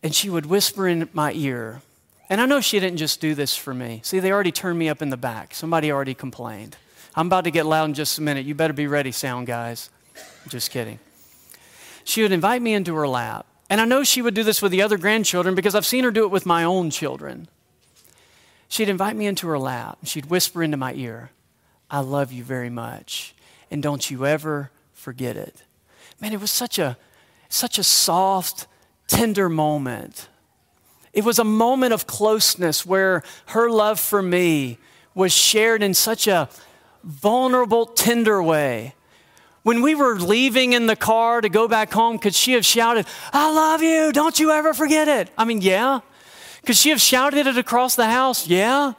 and 0.03 0.13
she 0.13 0.29
would 0.29 0.45
whisper 0.45 0.87
in 0.87 1.09
my 1.13 1.31
ear, 1.33 1.81
and 2.33 2.41
I 2.41 2.47
know 2.47 2.61
she 2.61 2.79
didn't 2.79 2.97
just 2.97 3.21
do 3.21 3.35
this 3.35 3.55
for 3.55 3.75
me. 3.75 3.99
See, 4.03 4.17
they 4.17 4.31
already 4.31 4.51
turned 4.51 4.79
me 4.79 4.89
up 4.89 5.03
in 5.03 5.11
the 5.11 5.17
back. 5.17 5.53
Somebody 5.53 5.91
already 5.91 6.15
complained. 6.15 6.75
I'm 7.13 7.27
about 7.27 7.43
to 7.43 7.51
get 7.51 7.67
loud 7.67 7.85
in 7.85 7.93
just 7.93 8.17
a 8.17 8.23
minute. 8.23 8.43
You 8.43 8.55
better 8.55 8.73
be 8.73 8.87
ready, 8.87 9.11
sound 9.11 9.45
guys. 9.45 9.91
Just 10.47 10.71
kidding. 10.71 10.97
She 12.03 12.23
would 12.23 12.31
invite 12.31 12.63
me 12.63 12.73
into 12.73 12.95
her 12.95 13.07
lap. 13.07 13.45
And 13.69 13.79
I 13.79 13.85
know 13.85 14.03
she 14.03 14.23
would 14.23 14.33
do 14.33 14.43
this 14.43 14.63
with 14.63 14.71
the 14.71 14.81
other 14.81 14.97
grandchildren 14.97 15.53
because 15.53 15.75
I've 15.75 15.85
seen 15.85 16.03
her 16.05 16.09
do 16.09 16.23
it 16.23 16.31
with 16.31 16.43
my 16.43 16.63
own 16.63 16.89
children. 16.89 17.49
She'd 18.67 18.89
invite 18.89 19.15
me 19.15 19.27
into 19.27 19.47
her 19.49 19.59
lap. 19.59 19.99
And 19.99 20.09
she'd 20.09 20.25
whisper 20.25 20.63
into 20.63 20.75
my 20.75 20.95
ear, 20.95 21.29
I 21.91 21.99
love 21.99 22.31
you 22.31 22.43
very 22.43 22.71
much. 22.71 23.35
And 23.69 23.83
don't 23.83 24.09
you 24.09 24.25
ever 24.25 24.71
forget 24.91 25.37
it. 25.37 25.61
Man, 26.19 26.33
it 26.33 26.41
was 26.41 26.49
such 26.49 26.79
a, 26.79 26.97
such 27.47 27.77
a 27.77 27.83
soft, 27.83 28.65
tender 29.05 29.49
moment 29.49 30.29
it 31.13 31.23
was 31.23 31.39
a 31.39 31.43
moment 31.43 31.93
of 31.93 32.07
closeness 32.07 32.85
where 32.85 33.23
her 33.47 33.69
love 33.69 33.99
for 33.99 34.21
me 34.21 34.79
was 35.13 35.31
shared 35.31 35.83
in 35.83 35.93
such 35.93 36.27
a 36.27 36.49
vulnerable, 37.03 37.85
tender 37.85 38.41
way. 38.41 38.95
When 39.61 39.81
we 39.81 39.95
were 39.95 40.15
leaving 40.15 40.73
in 40.73 40.87
the 40.87 40.95
car 40.95 41.39
to 41.39 41.49
go 41.49 41.67
back 41.67 41.93
home, 41.93 42.17
could 42.17 42.35
she 42.35 42.53
have 42.53 42.65
shouted, 42.65 43.05
I 43.31 43.53
love 43.53 43.81
you, 43.81 44.11
don't 44.11 44.37
you 44.39 44.51
ever 44.51 44.73
forget 44.73 45.07
it? 45.07 45.29
I 45.37 45.45
mean, 45.45 45.61
yeah. 45.61 46.01
Could 46.65 46.75
she 46.75 46.89
have 46.89 46.99
shouted 46.99 47.45
it 47.45 47.57
across 47.57 47.95
the 47.95 48.07
house? 48.07 48.47
Yeah. 48.47 48.93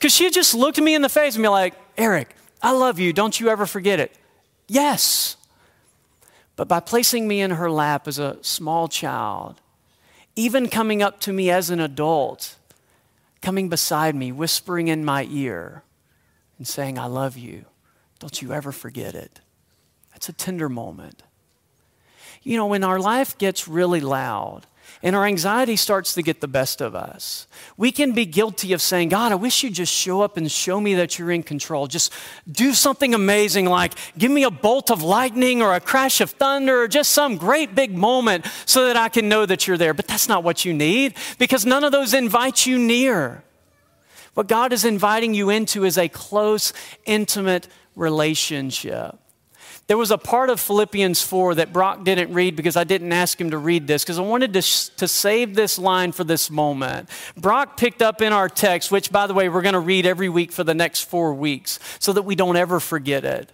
Could 0.00 0.10
she 0.10 0.24
have 0.24 0.32
just 0.32 0.54
looked 0.54 0.80
me 0.80 0.94
in 0.94 1.02
the 1.02 1.08
face 1.08 1.34
and 1.34 1.42
be 1.42 1.48
like, 1.48 1.74
Eric, 1.96 2.34
I 2.62 2.72
love 2.72 2.98
you, 2.98 3.12
don't 3.12 3.38
you 3.38 3.48
ever 3.48 3.66
forget 3.66 4.00
it? 4.00 4.16
Yes. 4.66 5.36
But 6.56 6.66
by 6.66 6.80
placing 6.80 7.28
me 7.28 7.40
in 7.40 7.52
her 7.52 7.70
lap 7.70 8.08
as 8.08 8.18
a 8.18 8.38
small 8.42 8.88
child, 8.88 9.60
even 10.38 10.68
coming 10.68 11.02
up 11.02 11.18
to 11.18 11.32
me 11.32 11.50
as 11.50 11.68
an 11.68 11.80
adult, 11.80 12.54
coming 13.42 13.68
beside 13.68 14.14
me, 14.14 14.30
whispering 14.30 14.86
in 14.86 15.04
my 15.04 15.26
ear, 15.28 15.82
and 16.58 16.66
saying, 16.66 16.96
I 16.96 17.06
love 17.06 17.36
you. 17.36 17.64
Don't 18.20 18.40
you 18.40 18.52
ever 18.52 18.70
forget 18.70 19.16
it. 19.16 19.40
That's 20.12 20.28
a 20.28 20.32
tender 20.32 20.68
moment. 20.68 21.24
You 22.44 22.56
know, 22.56 22.66
when 22.66 22.84
our 22.84 23.00
life 23.00 23.36
gets 23.36 23.66
really 23.66 24.00
loud, 24.00 24.68
and 25.02 25.14
our 25.14 25.26
anxiety 25.26 25.76
starts 25.76 26.14
to 26.14 26.22
get 26.22 26.40
the 26.40 26.48
best 26.48 26.80
of 26.80 26.94
us. 26.94 27.46
We 27.76 27.92
can 27.92 28.12
be 28.12 28.26
guilty 28.26 28.72
of 28.72 28.82
saying, 28.82 29.10
God, 29.10 29.32
I 29.32 29.36
wish 29.36 29.62
you'd 29.62 29.74
just 29.74 29.92
show 29.92 30.22
up 30.22 30.36
and 30.36 30.50
show 30.50 30.80
me 30.80 30.94
that 30.94 31.18
you're 31.18 31.30
in 31.30 31.42
control. 31.42 31.86
Just 31.86 32.12
do 32.50 32.72
something 32.72 33.14
amazing, 33.14 33.66
like 33.66 33.94
give 34.16 34.30
me 34.30 34.42
a 34.42 34.50
bolt 34.50 34.90
of 34.90 35.02
lightning 35.02 35.62
or 35.62 35.74
a 35.74 35.80
crash 35.80 36.20
of 36.20 36.30
thunder 36.30 36.82
or 36.82 36.88
just 36.88 37.12
some 37.12 37.36
great 37.36 37.74
big 37.74 37.96
moment 37.96 38.46
so 38.66 38.86
that 38.86 38.96
I 38.96 39.08
can 39.08 39.28
know 39.28 39.46
that 39.46 39.66
you're 39.66 39.78
there. 39.78 39.94
But 39.94 40.08
that's 40.08 40.28
not 40.28 40.42
what 40.42 40.64
you 40.64 40.74
need 40.74 41.14
because 41.38 41.64
none 41.64 41.84
of 41.84 41.92
those 41.92 42.14
invite 42.14 42.66
you 42.66 42.78
near. 42.78 43.44
What 44.34 44.46
God 44.46 44.72
is 44.72 44.84
inviting 44.84 45.34
you 45.34 45.50
into 45.50 45.84
is 45.84 45.98
a 45.98 46.08
close, 46.08 46.72
intimate 47.06 47.68
relationship. 47.96 49.16
There 49.88 49.96
was 49.96 50.10
a 50.10 50.18
part 50.18 50.50
of 50.50 50.60
Philippians 50.60 51.22
4 51.22 51.56
that 51.56 51.72
Brock 51.72 52.04
didn't 52.04 52.32
read 52.34 52.56
because 52.56 52.76
I 52.76 52.84
didn't 52.84 53.10
ask 53.10 53.40
him 53.40 53.52
to 53.52 53.58
read 53.58 53.86
this 53.86 54.04
because 54.04 54.18
I 54.18 54.22
wanted 54.22 54.52
to, 54.52 54.60
to 54.96 55.08
save 55.08 55.54
this 55.54 55.78
line 55.78 56.12
for 56.12 56.24
this 56.24 56.50
moment. 56.50 57.08
Brock 57.38 57.78
picked 57.78 58.02
up 58.02 58.20
in 58.20 58.34
our 58.34 58.50
text, 58.50 58.90
which, 58.90 59.10
by 59.10 59.26
the 59.26 59.32
way, 59.32 59.48
we're 59.48 59.62
going 59.62 59.72
to 59.72 59.80
read 59.80 60.04
every 60.04 60.28
week 60.28 60.52
for 60.52 60.62
the 60.62 60.74
next 60.74 61.04
four 61.04 61.32
weeks 61.32 61.78
so 62.00 62.12
that 62.12 62.22
we 62.22 62.34
don't 62.34 62.56
ever 62.56 62.80
forget 62.80 63.24
it. 63.24 63.50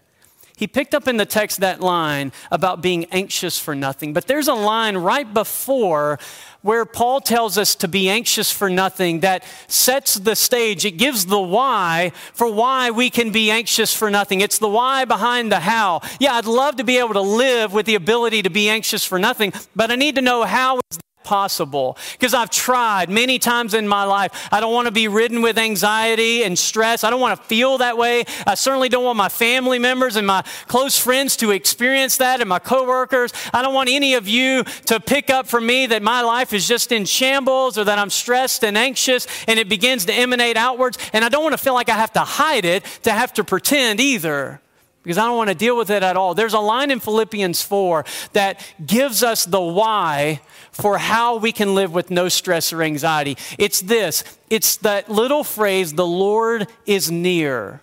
He 0.56 0.68
picked 0.68 0.94
up 0.94 1.08
in 1.08 1.16
the 1.16 1.26
text 1.26 1.60
that 1.60 1.80
line 1.80 2.30
about 2.50 2.80
being 2.80 3.06
anxious 3.06 3.58
for 3.58 3.74
nothing, 3.74 4.12
but 4.12 4.28
there's 4.28 4.46
a 4.46 4.54
line 4.54 4.96
right 4.96 5.32
before 5.32 6.20
where 6.62 6.84
Paul 6.84 7.20
tells 7.20 7.58
us 7.58 7.74
to 7.74 7.88
be 7.88 8.08
anxious 8.08 8.52
for 8.52 8.70
nothing 8.70 9.20
that 9.20 9.44
sets 9.66 10.14
the 10.14 10.36
stage. 10.36 10.84
It 10.84 10.92
gives 10.92 11.26
the 11.26 11.40
why 11.40 12.12
for 12.32 12.50
why 12.50 12.90
we 12.90 13.10
can 13.10 13.32
be 13.32 13.50
anxious 13.50 13.92
for 13.92 14.10
nothing. 14.10 14.40
It's 14.40 14.58
the 14.58 14.68
why 14.68 15.04
behind 15.04 15.50
the 15.50 15.60
how. 15.60 16.02
Yeah, 16.20 16.34
I'd 16.34 16.46
love 16.46 16.76
to 16.76 16.84
be 16.84 16.98
able 16.98 17.14
to 17.14 17.20
live 17.20 17.72
with 17.72 17.86
the 17.86 17.96
ability 17.96 18.42
to 18.42 18.50
be 18.50 18.68
anxious 18.68 19.04
for 19.04 19.18
nothing, 19.18 19.52
but 19.74 19.90
I 19.90 19.96
need 19.96 20.14
to 20.14 20.22
know 20.22 20.44
how 20.44 20.78
is 20.90 20.98
possible 21.24 21.96
because 22.12 22.34
I've 22.34 22.50
tried 22.50 23.08
many 23.08 23.38
times 23.38 23.74
in 23.74 23.88
my 23.88 24.04
life. 24.04 24.48
I 24.52 24.60
don't 24.60 24.72
want 24.72 24.86
to 24.86 24.92
be 24.92 25.08
ridden 25.08 25.42
with 25.42 25.58
anxiety 25.58 26.44
and 26.44 26.58
stress. 26.58 27.02
I 27.02 27.10
don't 27.10 27.20
want 27.20 27.40
to 27.40 27.46
feel 27.46 27.78
that 27.78 27.96
way. 27.96 28.24
I 28.46 28.54
certainly 28.54 28.88
don't 28.88 29.04
want 29.04 29.16
my 29.16 29.28
family 29.28 29.78
members 29.78 30.16
and 30.16 30.26
my 30.26 30.42
close 30.68 30.98
friends 30.98 31.36
to 31.38 31.50
experience 31.50 32.18
that 32.18 32.40
and 32.40 32.48
my 32.48 32.58
coworkers. 32.58 33.32
I 33.52 33.62
don't 33.62 33.74
want 33.74 33.88
any 33.88 34.14
of 34.14 34.28
you 34.28 34.64
to 34.86 35.00
pick 35.00 35.30
up 35.30 35.46
from 35.46 35.66
me 35.66 35.86
that 35.86 36.02
my 36.02 36.20
life 36.20 36.52
is 36.52 36.68
just 36.68 36.92
in 36.92 37.04
shambles 37.04 37.78
or 37.78 37.84
that 37.84 37.98
I'm 37.98 38.10
stressed 38.10 38.64
and 38.64 38.76
anxious 38.76 39.26
and 39.48 39.58
it 39.58 39.68
begins 39.68 40.04
to 40.06 40.12
emanate 40.12 40.56
outwards. 40.56 40.98
And 41.12 41.24
I 41.24 41.28
don't 41.28 41.42
want 41.42 41.54
to 41.54 41.62
feel 41.62 41.74
like 41.74 41.88
I 41.88 41.94
have 41.94 42.12
to 42.12 42.20
hide 42.20 42.64
it, 42.64 42.84
to 43.02 43.12
have 43.12 43.32
to 43.34 43.44
pretend 43.44 44.00
either 44.00 44.60
because 45.04 45.18
I 45.18 45.26
don't 45.26 45.36
want 45.36 45.50
to 45.50 45.54
deal 45.54 45.76
with 45.76 45.90
it 45.90 46.02
at 46.02 46.16
all. 46.16 46.34
There's 46.34 46.54
a 46.54 46.58
line 46.58 46.90
in 46.90 46.98
Philippians 46.98 47.62
4 47.62 48.04
that 48.32 48.60
gives 48.84 49.22
us 49.22 49.44
the 49.44 49.60
why 49.60 50.40
for 50.72 50.98
how 50.98 51.36
we 51.36 51.52
can 51.52 51.74
live 51.74 51.92
with 51.92 52.10
no 52.10 52.28
stress 52.28 52.72
or 52.72 52.82
anxiety. 52.82 53.36
It's 53.58 53.80
this 53.80 54.24
it's 54.50 54.78
that 54.78 55.08
little 55.08 55.44
phrase, 55.44 55.92
the 55.92 56.06
Lord 56.06 56.66
is 56.86 57.10
near. 57.10 57.80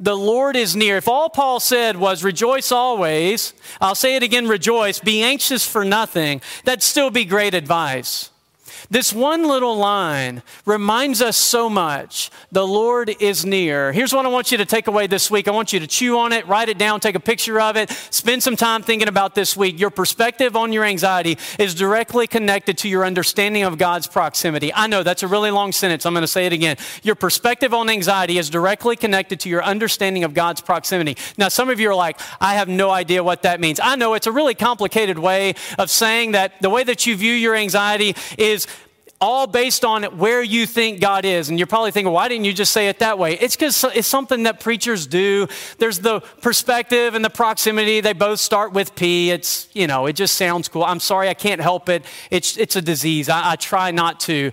The 0.00 0.16
Lord 0.16 0.56
is 0.56 0.76
near. 0.76 0.96
If 0.98 1.08
all 1.08 1.30
Paul 1.30 1.60
said 1.60 1.96
was 1.96 2.24
rejoice 2.24 2.72
always, 2.72 3.54
I'll 3.80 3.94
say 3.94 4.16
it 4.16 4.22
again 4.22 4.48
rejoice, 4.48 4.98
be 4.98 5.22
anxious 5.22 5.66
for 5.66 5.84
nothing, 5.84 6.42
that'd 6.64 6.82
still 6.82 7.10
be 7.10 7.24
great 7.24 7.54
advice. 7.54 8.30
This 8.90 9.12
one 9.12 9.46
little 9.46 9.76
line 9.76 10.42
reminds 10.64 11.22
us 11.22 11.36
so 11.36 11.68
much 11.68 12.30
the 12.52 12.66
Lord 12.66 13.14
is 13.20 13.44
near. 13.44 13.92
Here's 13.92 14.12
what 14.12 14.26
I 14.26 14.28
want 14.28 14.52
you 14.52 14.58
to 14.58 14.64
take 14.64 14.86
away 14.86 15.06
this 15.06 15.30
week. 15.30 15.48
I 15.48 15.50
want 15.50 15.72
you 15.72 15.80
to 15.80 15.86
chew 15.86 16.18
on 16.18 16.32
it, 16.32 16.46
write 16.46 16.68
it 16.68 16.78
down, 16.78 17.00
take 17.00 17.14
a 17.14 17.20
picture 17.20 17.60
of 17.60 17.76
it, 17.76 17.90
spend 18.10 18.42
some 18.42 18.56
time 18.56 18.82
thinking 18.82 19.08
about 19.08 19.34
this 19.34 19.56
week. 19.56 19.78
Your 19.78 19.90
perspective 19.90 20.56
on 20.56 20.72
your 20.72 20.84
anxiety 20.84 21.38
is 21.58 21.74
directly 21.74 22.26
connected 22.26 22.78
to 22.78 22.88
your 22.88 23.04
understanding 23.04 23.62
of 23.64 23.78
God's 23.78 24.06
proximity. 24.06 24.72
I 24.74 24.86
know 24.86 25.02
that's 25.02 25.22
a 25.22 25.28
really 25.28 25.50
long 25.50 25.72
sentence. 25.72 26.06
I'm 26.06 26.14
going 26.14 26.22
to 26.22 26.28
say 26.28 26.46
it 26.46 26.52
again. 26.52 26.76
Your 27.02 27.14
perspective 27.14 27.74
on 27.74 27.88
anxiety 27.88 28.38
is 28.38 28.50
directly 28.50 28.96
connected 28.96 29.40
to 29.40 29.48
your 29.48 29.62
understanding 29.62 30.24
of 30.24 30.34
God's 30.34 30.60
proximity. 30.60 31.16
Now, 31.36 31.48
some 31.48 31.70
of 31.70 31.80
you 31.80 31.90
are 31.90 31.94
like, 31.94 32.20
I 32.40 32.54
have 32.54 32.68
no 32.68 32.90
idea 32.90 33.22
what 33.22 33.42
that 33.42 33.60
means. 33.60 33.80
I 33.82 33.96
know 33.96 34.14
it's 34.14 34.26
a 34.26 34.32
really 34.32 34.54
complicated 34.54 35.18
way 35.18 35.54
of 35.78 35.90
saying 35.90 36.32
that 36.32 36.60
the 36.60 36.70
way 36.70 36.84
that 36.84 37.06
you 37.06 37.16
view 37.16 37.32
your 37.32 37.54
anxiety 37.54 38.14
is 38.38 38.66
all 39.20 39.46
based 39.46 39.84
on 39.84 40.04
where 40.18 40.42
you 40.42 40.66
think 40.66 41.00
God 41.00 41.24
is. 41.24 41.48
And 41.48 41.58
you're 41.58 41.66
probably 41.66 41.90
thinking, 41.90 42.12
why 42.12 42.28
didn't 42.28 42.44
you 42.44 42.52
just 42.52 42.72
say 42.72 42.88
it 42.88 42.98
that 42.98 43.18
way? 43.18 43.34
It's 43.34 43.56
because 43.56 43.84
it's 43.94 44.08
something 44.08 44.42
that 44.44 44.60
preachers 44.60 45.06
do. 45.06 45.48
There's 45.78 46.00
the 46.00 46.20
perspective 46.20 47.14
and 47.14 47.24
the 47.24 47.30
proximity. 47.30 48.00
They 48.00 48.12
both 48.12 48.40
start 48.40 48.72
with 48.72 48.94
P. 48.94 49.30
It's, 49.30 49.68
you 49.72 49.86
know, 49.86 50.06
it 50.06 50.14
just 50.14 50.34
sounds 50.34 50.68
cool. 50.68 50.84
I'm 50.84 51.00
sorry, 51.00 51.28
I 51.28 51.34
can't 51.34 51.60
help 51.60 51.88
it. 51.88 52.04
It's, 52.30 52.56
it's 52.56 52.76
a 52.76 52.82
disease. 52.82 53.28
I, 53.28 53.52
I 53.52 53.56
try 53.56 53.90
not 53.90 54.20
to. 54.20 54.52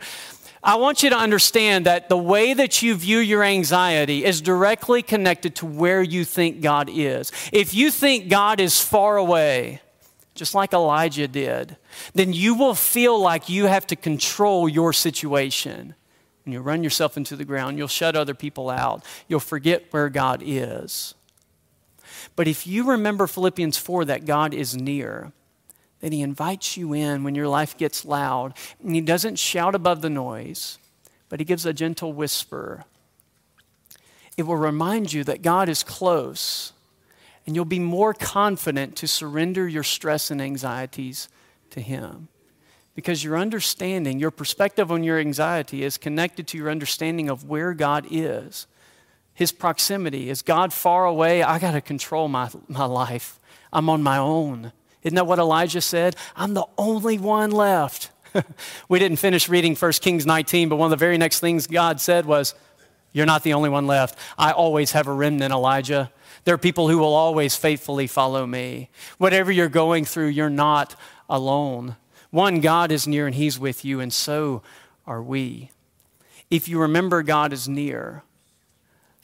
I 0.64 0.76
want 0.76 1.04
you 1.04 1.10
to 1.10 1.18
understand 1.18 1.86
that 1.88 2.08
the 2.08 2.18
way 2.18 2.54
that 2.54 2.82
you 2.82 2.96
view 2.96 3.20
your 3.20 3.44
anxiety 3.44 4.24
is 4.24 4.40
directly 4.40 5.02
connected 5.02 5.56
to 5.56 5.66
where 5.66 6.02
you 6.02 6.24
think 6.24 6.62
God 6.62 6.90
is. 6.90 7.34
If 7.52 7.74
you 7.74 7.92
think 7.92 8.30
God 8.30 8.62
is 8.62 8.80
far 8.80 9.18
away, 9.18 9.82
just 10.36 10.56
like 10.56 10.74
Elijah 10.74 11.28
did, 11.28 11.78
then 12.14 12.34
you 12.34 12.56
will 12.56 12.74
feel 12.74 13.20
like 13.20 13.50
you 13.50 13.66
have 13.66 13.86
to 13.88 13.96
control 13.96 14.68
your 14.68 14.94
situation. 14.94 15.96
And 16.46 16.54
you'll 16.54 16.64
run 16.64 16.84
yourself 16.84 17.16
into 17.16 17.36
the 17.36 17.46
ground. 17.46 17.78
You'll 17.78 17.88
shut 17.88 18.16
other 18.16 18.34
people 18.34 18.70
out. 18.70 19.06
You'll 19.28 19.40
forget 19.40 19.86
where 19.92 20.10
God 20.10 20.42
is. 20.44 21.14
But 22.36 22.48
if 22.48 22.66
you 22.68 22.90
remember 22.90 23.28
Philippians 23.28 23.78
4 23.78 24.06
that 24.06 24.26
God 24.26 24.54
is 24.54 24.76
near, 24.76 25.32
then 26.02 26.12
He 26.12 26.22
invites 26.22 26.76
you 26.76 26.94
in 26.94 27.24
when 27.24 27.36
your 27.36 27.48
life 27.48 27.78
gets 27.78 28.04
loud. 28.04 28.54
And 28.84 28.96
He 28.96 29.02
doesn't 29.02 29.40
shout 29.40 29.76
above 29.76 30.02
the 30.02 30.10
noise, 30.10 30.80
but 31.30 31.40
He 31.40 31.46
gives 31.46 31.66
a 31.66 31.74
gentle 31.74 32.12
whisper. 32.12 32.86
It 34.36 34.44
will 34.44 34.58
remind 34.58 35.14
you 35.14 35.24
that 35.26 35.44
God 35.44 35.70
is 35.70 35.84
close 35.84 36.73
and 37.46 37.56
you'll 37.56 37.66
be 37.66 37.80
more 37.80 38.14
confident 38.14 38.96
to 38.98 39.08
surrender 39.08 39.68
your 39.68 39.84
stress 39.84 40.32
and 40.32 40.42
anxieties 40.42 41.30
to 41.72 41.82
Him. 41.82 42.30
Because 42.96 43.24
your 43.24 43.38
understanding, 43.38 44.20
your 44.20 44.32
perspective 44.32 44.92
on 44.92 45.04
your 45.04 45.20
anxiety 45.20 45.84
is 45.84 45.98
connected 45.98 46.48
to 46.48 46.58
your 46.58 46.70
understanding 46.70 47.30
of 47.30 47.46
where 47.46 47.74
God 47.74 48.06
is. 48.10 48.68
His 49.34 49.52
proximity. 49.52 50.30
Is 50.30 50.44
God 50.44 50.72
far 50.72 51.06
away? 51.06 51.42
I 51.42 51.58
got 51.58 51.72
to 51.72 51.82
control 51.82 52.28
my, 52.28 52.50
my 52.68 52.86
life. 52.86 53.40
I'm 53.72 53.90
on 53.90 54.04
my 54.04 54.18
own. 54.18 54.72
Isn't 55.02 55.16
that 55.16 55.26
what 55.26 55.40
Elijah 55.40 55.82
said? 55.82 56.16
I'm 56.36 56.54
the 56.54 56.66
only 56.78 57.18
one 57.18 57.52
left. 57.52 58.12
we 58.90 59.00
didn't 59.00 59.18
finish 59.18 59.50
reading 59.50 59.76
1 59.76 59.92
Kings 59.94 60.26
19, 60.26 60.70
but 60.70 60.76
one 60.78 60.86
of 60.86 60.92
the 60.92 61.04
very 61.04 61.18
next 61.18 61.40
things 61.40 61.68
God 61.68 62.00
said 62.00 62.26
was, 62.26 62.54
You're 63.12 63.26
not 63.26 63.44
the 63.44 63.54
only 63.54 63.70
one 63.70 63.88
left. 63.88 64.18
I 64.38 64.52
always 64.52 64.92
have 64.92 65.08
a 65.08 65.14
remnant, 65.14 65.52
Elijah. 65.52 66.12
There 66.46 66.56
are 66.56 66.60
people 66.60 66.90
who 66.90 66.98
will 66.98 67.14
always 67.14 67.56
faithfully 67.56 68.08
follow 68.08 68.46
me. 68.46 68.90
Whatever 69.18 69.52
you're 69.52 69.70
going 69.70 70.06
through, 70.06 70.28
you're 70.28 70.50
not 70.50 70.96
alone. 71.30 71.96
One, 72.32 72.60
God 72.60 72.92
is 72.92 73.08
near 73.08 73.26
and 73.28 73.36
He's 73.36 73.60
with 73.60 73.86
you, 73.86 74.00
and 74.00 74.12
so 74.12 74.62
are 75.06 75.22
we. 75.22 75.70
If 76.50 76.68
you 76.68 76.80
remember 76.80 77.24
God 77.24 77.54
is 77.54 77.70
near, 77.70 78.24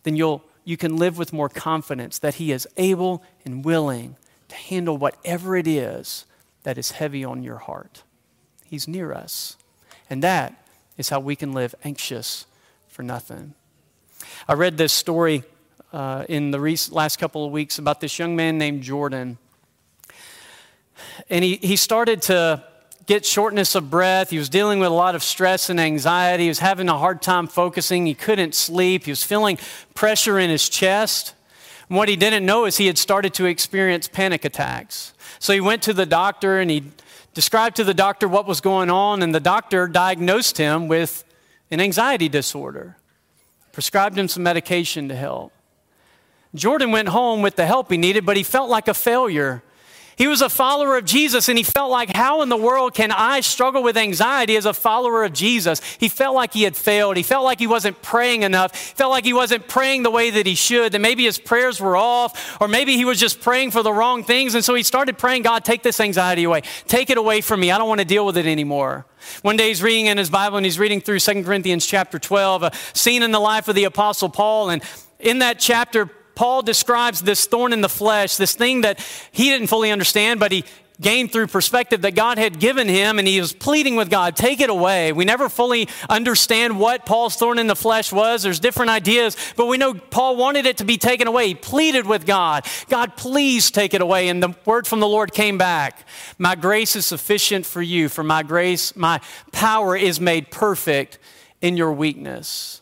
then 0.03 0.15
you'll, 0.15 0.43
you 0.63 0.77
can 0.77 0.97
live 0.97 1.17
with 1.17 1.34
more 1.34 1.49
confidence 1.49 2.19
that 2.19 2.36
He 2.36 2.51
is 2.51 2.67
able 2.77 3.23
and 3.43 3.65
willing 3.65 4.15
to 4.47 4.55
handle 4.55 4.97
whatever 4.97 5.55
it 5.58 5.67
is 5.67 6.25
that 6.63 6.77
is 6.77 6.91
heavy 6.91 7.23
on 7.23 7.43
your 7.43 7.58
heart. 7.58 8.03
He's 8.65 8.88
near 8.88 9.13
us. 9.13 9.58
And 10.10 10.23
that 10.23 10.63
is 10.97 11.10
how 11.10 11.19
we 11.19 11.36
can 11.36 11.53
live 11.53 11.75
anxious 11.84 12.45
for 12.88 13.03
nothing. 13.03 13.53
I 14.47 14.53
read 14.53 14.77
this 14.77 14.93
story 14.93 15.43
uh, 15.91 16.25
in 16.30 16.52
the 16.52 16.89
last 16.91 17.17
couple 17.17 17.45
of 17.45 17.52
weeks 17.52 17.80
about 17.80 18.02
this 18.02 18.19
young 18.19 18.36
man 18.36 18.58
named 18.58 18.84
Jordan. 18.84 19.38
And 21.30 21.43
he, 21.43 21.56
he 21.58 21.75
started 21.75 22.21
to 22.23 22.63
get 23.06 23.25
shortness 23.25 23.73
of 23.73 23.89
breath. 23.89 24.30
He 24.30 24.38
was 24.38 24.49
dealing 24.49 24.80
with 24.80 24.89
a 24.89 24.93
lot 24.93 25.15
of 25.15 25.23
stress 25.23 25.69
and 25.69 25.80
anxiety. 25.80 26.43
He 26.43 26.49
was 26.49 26.60
having 26.60 26.89
a 26.89 26.97
hard 26.97 27.21
time 27.21 27.47
focusing. 27.47 28.06
He 28.06 28.13
couldn't 28.13 28.54
sleep. 28.54 29.06
He 29.06 29.12
was 29.12 29.23
feeling 29.23 29.58
pressure 29.95 30.38
in 30.38 30.49
his 30.49 30.69
chest. 30.69 31.34
And 31.88 31.97
what 31.97 32.08
he 32.08 32.15
didn't 32.15 32.45
know 32.45 32.65
is 32.65 32.78
he 32.78 32.86
had 32.86 32.97
started 32.97 33.34
to 33.36 33.45
experience 33.45 34.08
panic 34.08 34.45
attacks. 34.45 35.13
So 35.39 35.54
he 35.54 35.60
went 35.60 35.82
to 35.84 35.93
the 35.93 36.06
doctor 36.06 36.60
and 36.60 36.69
he 36.69 36.84
described 37.34 37.78
to 37.78 37.84
the 37.84 37.93
doctor 37.93 38.28
what 38.28 38.45
was 38.45 38.60
going 38.60 38.89
on, 38.89 39.21
and 39.21 39.34
the 39.34 39.39
doctor 39.39 39.88
diagnosed 39.88 40.58
him 40.58 40.88
with 40.88 41.23
an 41.71 41.80
anxiety 41.80 42.28
disorder, 42.28 42.97
prescribed 43.71 44.17
him 44.17 44.28
some 44.28 44.43
medication 44.43 45.08
to 45.08 45.15
help. 45.15 45.54
Jordan 46.55 46.91
went 46.91 47.09
home 47.09 47.41
with 47.41 47.55
the 47.55 47.65
help 47.65 47.91
he 47.91 47.97
needed, 47.97 48.25
but 48.25 48.38
he 48.38 48.43
felt 48.43 48.69
like 48.69 48.88
a 48.88 48.93
failure. 48.93 49.63
He 50.19 50.27
was 50.27 50.41
a 50.41 50.49
follower 50.49 50.97
of 50.97 51.05
Jesus 51.05 51.47
and 51.47 51.57
he 51.57 51.63
felt 51.63 51.89
like, 51.89 52.09
how 52.09 52.41
in 52.41 52.49
the 52.49 52.57
world 52.57 52.93
can 52.93 53.09
I 53.09 53.39
struggle 53.39 53.81
with 53.81 53.95
anxiety 53.95 54.57
as 54.57 54.65
a 54.65 54.73
follower 54.73 55.23
of 55.23 55.31
Jesus? 55.31 55.81
He 55.97 56.09
felt 56.09 56.35
like 56.35 56.51
he 56.51 56.63
had 56.63 56.75
failed. 56.75 57.15
He 57.15 57.23
felt 57.23 57.45
like 57.45 57.57
he 57.57 57.67
wasn't 57.67 58.01
praying 58.01 58.43
enough. 58.43 58.75
He 58.75 58.95
felt 58.95 59.12
like 59.12 59.23
he 59.23 59.31
wasn't 59.31 59.69
praying 59.69 60.03
the 60.03 60.12
way 60.12 60.29
that 60.29 60.45
he 60.45 60.55
should, 60.55 60.91
that 60.91 60.99
maybe 60.99 61.23
his 61.23 61.39
prayers 61.39 61.79
were 61.79 61.95
off, 61.95 62.59
or 62.59 62.67
maybe 62.67 62.97
he 62.97 63.05
was 63.05 63.17
just 63.17 63.39
praying 63.39 63.71
for 63.71 63.81
the 63.81 63.93
wrong 63.93 64.25
things. 64.25 64.55
And 64.55 64.65
so 64.65 64.75
he 64.75 64.83
started 64.83 65.17
praying, 65.17 65.43
God, 65.43 65.63
take 65.63 65.83
this 65.83 66.01
anxiety 66.01 66.43
away. 66.43 66.63
Take 66.85 67.09
it 67.09 67.17
away 67.17 67.39
from 67.39 67.62
me. 67.62 67.71
I 67.71 67.77
don't 67.77 67.88
want 67.88 68.01
to 68.01 68.05
deal 68.05 68.25
with 68.25 68.35
it 68.35 68.45
anymore. 68.45 69.05
One 69.41 69.55
day 69.55 69.69
he's 69.69 69.81
reading 69.81 70.07
in 70.07 70.17
his 70.17 70.29
Bible 70.29 70.57
and 70.57 70.65
he's 70.65 70.79
reading 70.79 70.99
through 70.99 71.21
2 71.21 71.45
Corinthians 71.45 71.85
chapter 71.85 72.19
12, 72.19 72.63
a 72.63 72.71
scene 72.91 73.23
in 73.23 73.31
the 73.31 73.39
life 73.39 73.69
of 73.69 73.75
the 73.75 73.85
Apostle 73.85 74.27
Paul. 74.27 74.69
And 74.69 74.83
in 75.17 75.39
that 75.39 75.59
chapter, 75.59 76.09
Paul 76.39 76.62
describes 76.62 77.19
this 77.19 77.45
thorn 77.47 77.73
in 77.73 77.82
the 77.82 77.89
flesh, 77.89 78.38
this 78.38 78.56
thing 78.56 78.80
that 78.82 79.06
he 79.34 79.49
didn't 79.49 79.67
fully 79.67 79.91
understand, 79.91 80.39
but 80.39 80.54
he 80.54 80.63
gained 81.02 81.34
through 81.34 81.47
perspective 81.47 82.04
that 82.04 82.15
God 82.15 82.38
had 82.38 82.62
given 82.62 82.88
him, 82.88 83.19
and 83.19 83.28
he 83.28 83.41
was 83.41 83.52
pleading 83.52 83.97
with 83.97 84.10
God, 84.10 84.38
take 84.38 84.62
it 84.62 84.69
away. 84.69 85.12
We 85.12 85.25
never 85.25 85.49
fully 85.49 85.89
understand 86.08 86.80
what 86.80 87.06
Paul's 87.06 87.36
thorn 87.36 87.60
in 87.60 87.67
the 87.67 87.75
flesh 87.75 88.13
was. 88.13 88.41
There's 88.41 88.62
different 88.62 88.89
ideas, 88.89 89.36
but 89.58 89.65
we 89.65 89.78
know 89.78 89.93
Paul 89.93 90.38
wanted 90.38 90.65
it 90.65 90.78
to 90.78 90.86
be 90.86 90.97
taken 90.97 91.28
away. 91.28 91.49
He 91.49 91.56
pleaded 91.56 92.08
with 92.08 92.25
God, 92.25 92.65
God, 92.88 93.17
please 93.17 93.69
take 93.69 93.93
it 93.93 93.99
away. 93.99 94.30
And 94.30 94.41
the 94.41 94.56
word 94.63 94.88
from 94.88 95.02
the 95.02 95.10
Lord 95.10 95.34
came 95.34 95.58
back 95.58 96.08
My 96.38 96.56
grace 96.56 96.95
is 96.95 97.06
sufficient 97.06 97.65
for 97.65 97.82
you, 97.82 98.08
for 98.08 98.23
my 98.23 98.43
grace, 98.43 98.95
my 98.95 99.19
power 99.52 99.93
is 99.93 100.21
made 100.21 100.52
perfect 100.52 101.19
in 101.60 101.75
your 101.75 101.91
weakness. 101.91 102.79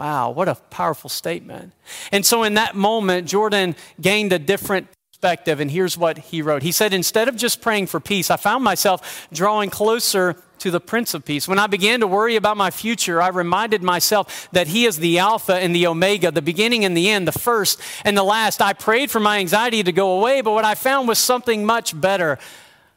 Wow, 0.00 0.30
what 0.30 0.48
a 0.48 0.54
powerful 0.54 1.10
statement. 1.10 1.74
And 2.10 2.24
so 2.24 2.42
in 2.42 2.54
that 2.54 2.74
moment, 2.74 3.28
Jordan 3.28 3.76
gained 4.00 4.32
a 4.32 4.38
different 4.38 4.88
perspective, 5.12 5.60
and 5.60 5.70
here's 5.70 5.98
what 5.98 6.16
he 6.16 6.40
wrote. 6.40 6.62
He 6.62 6.72
said, 6.72 6.94
Instead 6.94 7.28
of 7.28 7.36
just 7.36 7.60
praying 7.60 7.88
for 7.88 8.00
peace, 8.00 8.30
I 8.30 8.38
found 8.38 8.64
myself 8.64 9.28
drawing 9.30 9.68
closer 9.68 10.42
to 10.60 10.70
the 10.70 10.80
Prince 10.80 11.12
of 11.12 11.26
Peace. 11.26 11.46
When 11.46 11.58
I 11.58 11.66
began 11.66 12.00
to 12.00 12.06
worry 12.06 12.36
about 12.36 12.56
my 12.56 12.70
future, 12.70 13.20
I 13.20 13.28
reminded 13.28 13.82
myself 13.82 14.48
that 14.52 14.68
He 14.68 14.86
is 14.86 15.00
the 15.00 15.18
Alpha 15.18 15.56
and 15.56 15.76
the 15.76 15.86
Omega, 15.86 16.30
the 16.30 16.40
beginning 16.40 16.86
and 16.86 16.96
the 16.96 17.10
end, 17.10 17.28
the 17.28 17.32
first 17.32 17.78
and 18.02 18.16
the 18.16 18.24
last. 18.24 18.62
I 18.62 18.72
prayed 18.72 19.10
for 19.10 19.20
my 19.20 19.38
anxiety 19.38 19.82
to 19.82 19.92
go 19.92 20.18
away, 20.18 20.40
but 20.40 20.52
what 20.52 20.64
I 20.64 20.76
found 20.76 21.08
was 21.08 21.18
something 21.18 21.66
much 21.66 22.00
better 22.00 22.38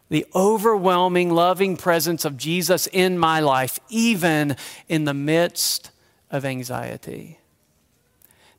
the 0.08 0.26
overwhelming, 0.34 1.32
loving 1.32 1.76
presence 1.76 2.24
of 2.24 2.38
Jesus 2.38 2.88
in 2.88 3.18
my 3.18 3.42
life, 3.42 3.78
even 3.90 4.56
in 4.88 5.04
the 5.04 5.14
midst 5.14 5.90
of 6.34 6.44
anxiety. 6.44 7.40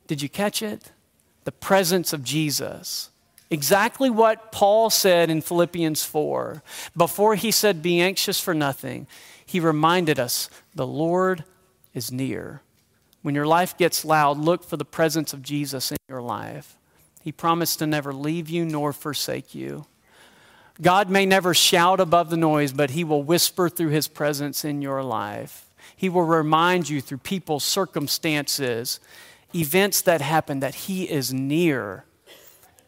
Did 0.07 0.21
you 0.21 0.29
catch 0.29 0.63
it? 0.63 0.91
The 1.43 1.51
presence 1.51 2.13
of 2.13 2.23
Jesus. 2.23 3.11
Exactly 3.51 4.09
what 4.09 4.51
Paul 4.51 4.89
said 4.89 5.29
in 5.29 5.41
Philippians 5.41 6.03
4. 6.03 6.63
Before 6.97 7.35
he 7.35 7.51
said, 7.51 7.83
Be 7.83 8.01
anxious 8.01 8.39
for 8.39 8.55
nothing, 8.55 9.05
he 9.45 9.59
reminded 9.59 10.19
us 10.19 10.49
the 10.73 10.87
Lord 10.87 11.43
is 11.93 12.11
near. 12.11 12.61
When 13.21 13.35
your 13.35 13.45
life 13.45 13.77
gets 13.77 14.05
loud, 14.05 14.39
look 14.39 14.63
for 14.63 14.77
the 14.77 14.85
presence 14.85 15.33
of 15.33 15.43
Jesus 15.43 15.91
in 15.91 15.97
your 16.07 16.21
life. 16.21 16.77
He 17.21 17.31
promised 17.31 17.79
to 17.79 17.87
never 17.87 18.13
leave 18.13 18.49
you 18.49 18.65
nor 18.65 18.93
forsake 18.93 19.53
you. 19.53 19.85
God 20.81 21.09
may 21.09 21.25
never 21.25 21.53
shout 21.53 21.99
above 21.99 22.29
the 22.29 22.37
noise, 22.37 22.71
but 22.71 22.91
he 22.91 23.03
will 23.03 23.23
whisper 23.23 23.69
through 23.69 23.89
his 23.89 24.07
presence 24.07 24.65
in 24.65 24.81
your 24.81 25.03
life. 25.03 25.64
He 25.95 26.09
will 26.09 26.23
remind 26.23 26.89
you 26.89 27.01
through 27.01 27.19
people's 27.19 27.63
circumstances, 27.63 28.99
events 29.53 30.01
that 30.01 30.21
happen, 30.21 30.59
that 30.59 30.75
He 30.75 31.09
is 31.09 31.33
near 31.33 32.05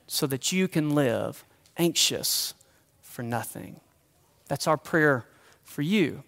so 0.07 0.25
that 0.27 0.51
you 0.51 0.67
can 0.67 0.95
live 0.95 1.43
anxious 1.77 2.53
for 3.01 3.23
nothing. 3.23 3.79
That's 4.47 4.67
our 4.67 4.77
prayer 4.77 5.25
for 5.63 5.81
you. 5.81 6.23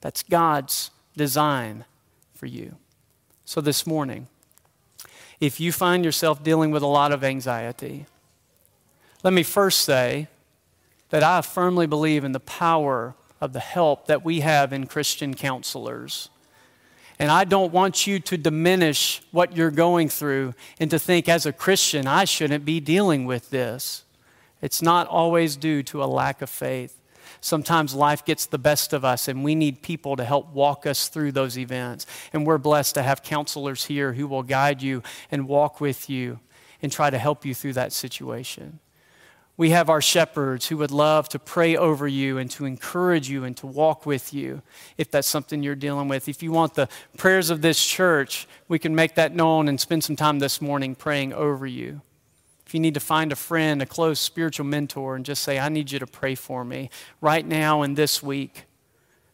That's 0.00 0.22
God's 0.22 0.90
design 1.16 1.84
for 2.34 2.46
you. 2.46 2.76
So 3.44 3.60
this 3.60 3.86
morning, 3.86 4.28
if 5.40 5.58
you 5.58 5.72
find 5.72 6.04
yourself 6.04 6.42
dealing 6.42 6.70
with 6.70 6.82
a 6.82 6.86
lot 6.86 7.12
of 7.12 7.24
anxiety, 7.24 8.06
let 9.22 9.32
me 9.32 9.42
first 9.42 9.80
say 9.80 10.28
that 11.10 11.22
I 11.22 11.40
firmly 11.42 11.86
believe 11.86 12.24
in 12.24 12.32
the 12.32 12.40
power 12.40 13.14
of 13.40 13.52
the 13.52 13.60
help 13.60 14.06
that 14.06 14.24
we 14.24 14.40
have 14.40 14.72
in 14.72 14.86
Christian 14.86 15.34
counselors. 15.34 16.28
And 17.18 17.30
I 17.30 17.44
don't 17.44 17.72
want 17.72 18.06
you 18.06 18.18
to 18.18 18.38
diminish 18.38 19.20
what 19.30 19.56
you're 19.56 19.70
going 19.70 20.08
through 20.08 20.54
and 20.78 20.90
to 20.90 20.98
think, 20.98 21.28
as 21.28 21.44
a 21.44 21.52
Christian, 21.52 22.06
I 22.06 22.24
shouldn't 22.24 22.64
be 22.64 22.80
dealing 22.80 23.26
with 23.26 23.50
this. 23.50 24.04
It's 24.62 24.80
not 24.80 25.06
always 25.06 25.56
due 25.56 25.82
to 25.84 26.02
a 26.02 26.06
lack 26.06 26.40
of 26.40 26.48
faith. 26.48 26.96
Sometimes 27.42 27.94
life 27.94 28.24
gets 28.24 28.46
the 28.46 28.58
best 28.58 28.92
of 28.92 29.04
us, 29.04 29.28
and 29.28 29.44
we 29.44 29.54
need 29.54 29.82
people 29.82 30.16
to 30.16 30.24
help 30.24 30.52
walk 30.52 30.86
us 30.86 31.08
through 31.08 31.32
those 31.32 31.56
events. 31.58 32.06
And 32.32 32.46
we're 32.46 32.58
blessed 32.58 32.94
to 32.96 33.02
have 33.02 33.22
counselors 33.22 33.84
here 33.84 34.12
who 34.12 34.26
will 34.26 34.42
guide 34.42 34.82
you 34.82 35.02
and 35.30 35.48
walk 35.48 35.80
with 35.80 36.10
you 36.10 36.40
and 36.82 36.90
try 36.90 37.10
to 37.10 37.18
help 37.18 37.44
you 37.44 37.54
through 37.54 37.74
that 37.74 37.92
situation. 37.92 38.80
We 39.60 39.72
have 39.72 39.90
our 39.90 40.00
shepherds 40.00 40.68
who 40.68 40.78
would 40.78 40.90
love 40.90 41.28
to 41.28 41.38
pray 41.38 41.76
over 41.76 42.08
you 42.08 42.38
and 42.38 42.50
to 42.52 42.64
encourage 42.64 43.28
you 43.28 43.44
and 43.44 43.54
to 43.58 43.66
walk 43.66 44.06
with 44.06 44.32
you 44.32 44.62
if 44.96 45.10
that's 45.10 45.28
something 45.28 45.62
you're 45.62 45.74
dealing 45.74 46.08
with. 46.08 46.30
If 46.30 46.42
you 46.42 46.50
want 46.50 46.72
the 46.72 46.88
prayers 47.18 47.50
of 47.50 47.60
this 47.60 47.84
church, 47.84 48.48
we 48.68 48.78
can 48.78 48.94
make 48.94 49.16
that 49.16 49.34
known 49.34 49.68
and 49.68 49.78
spend 49.78 50.02
some 50.02 50.16
time 50.16 50.38
this 50.38 50.62
morning 50.62 50.94
praying 50.94 51.34
over 51.34 51.66
you. 51.66 52.00
If 52.64 52.72
you 52.72 52.80
need 52.80 52.94
to 52.94 53.00
find 53.00 53.32
a 53.32 53.36
friend, 53.36 53.82
a 53.82 53.84
close 53.84 54.18
spiritual 54.18 54.64
mentor, 54.64 55.14
and 55.14 55.26
just 55.26 55.42
say, 55.42 55.58
I 55.58 55.68
need 55.68 55.92
you 55.92 55.98
to 55.98 56.06
pray 56.06 56.36
for 56.36 56.64
me 56.64 56.88
right 57.20 57.46
now 57.46 57.82
and 57.82 57.98
this 57.98 58.22
week 58.22 58.64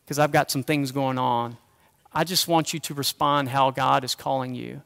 because 0.05 0.19
I've 0.19 0.33
got 0.33 0.51
some 0.51 0.65
things 0.65 0.91
going 0.91 1.19
on. 1.19 1.57
I 2.13 2.25
just 2.25 2.49
want 2.49 2.75
you 2.75 2.81
to 2.81 2.95
respond 2.95 3.51
how 3.51 3.71
God 3.71 4.03
is 4.03 4.17
calling 4.17 4.57
you 4.57 4.83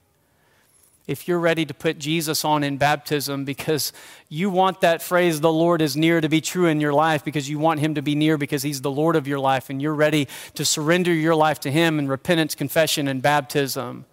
if 1.10 1.26
you're 1.26 1.40
ready 1.40 1.66
to 1.66 1.74
put 1.74 1.98
Jesus 1.98 2.44
on 2.44 2.62
in 2.62 2.76
baptism 2.76 3.44
because 3.44 3.92
you 4.28 4.48
want 4.48 4.80
that 4.82 5.02
phrase, 5.02 5.40
the 5.40 5.52
Lord 5.52 5.82
is 5.82 5.96
near, 5.96 6.20
to 6.20 6.28
be 6.28 6.40
true 6.40 6.66
in 6.66 6.80
your 6.80 6.92
life 6.92 7.24
because 7.24 7.50
you 7.50 7.58
want 7.58 7.80
Him 7.80 7.96
to 7.96 8.02
be 8.02 8.14
near 8.14 8.38
because 8.38 8.62
He's 8.62 8.80
the 8.80 8.92
Lord 8.92 9.16
of 9.16 9.26
your 9.26 9.40
life 9.40 9.70
and 9.70 9.82
you're 9.82 9.92
ready 9.92 10.28
to 10.54 10.64
surrender 10.64 11.12
your 11.12 11.34
life 11.34 11.58
to 11.60 11.70
Him 11.72 11.98
in 11.98 12.06
repentance, 12.06 12.54
confession, 12.54 13.08
and 13.08 13.20
baptism, 13.20 14.04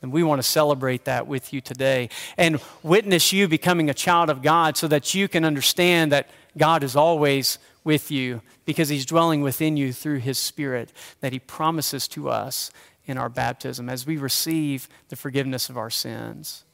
then 0.00 0.10
we 0.10 0.22
want 0.22 0.38
to 0.38 0.48
celebrate 0.48 1.04
that 1.04 1.26
with 1.26 1.52
you 1.52 1.60
today 1.60 2.08
and 2.38 2.58
witness 2.82 3.34
you 3.34 3.48
becoming 3.48 3.90
a 3.90 3.94
child 3.94 4.30
of 4.30 4.40
God 4.40 4.78
so 4.78 4.88
that 4.88 5.14
you 5.14 5.28
can 5.28 5.44
understand 5.44 6.10
that 6.12 6.30
God 6.56 6.82
is 6.82 6.96
always 6.96 7.58
with 7.84 8.10
you 8.10 8.40
because 8.64 8.88
He's 8.88 9.04
dwelling 9.04 9.42
within 9.42 9.76
you 9.76 9.92
through 9.92 10.20
His 10.20 10.38
Spirit 10.38 10.90
that 11.20 11.34
He 11.34 11.38
promises 11.38 12.08
to 12.08 12.30
us 12.30 12.70
in 13.06 13.18
our 13.18 13.28
baptism 13.28 13.88
as 13.88 14.06
we 14.06 14.16
receive 14.16 14.88
the 15.08 15.16
forgiveness 15.16 15.68
of 15.68 15.78
our 15.78 15.90
sins. 15.90 16.64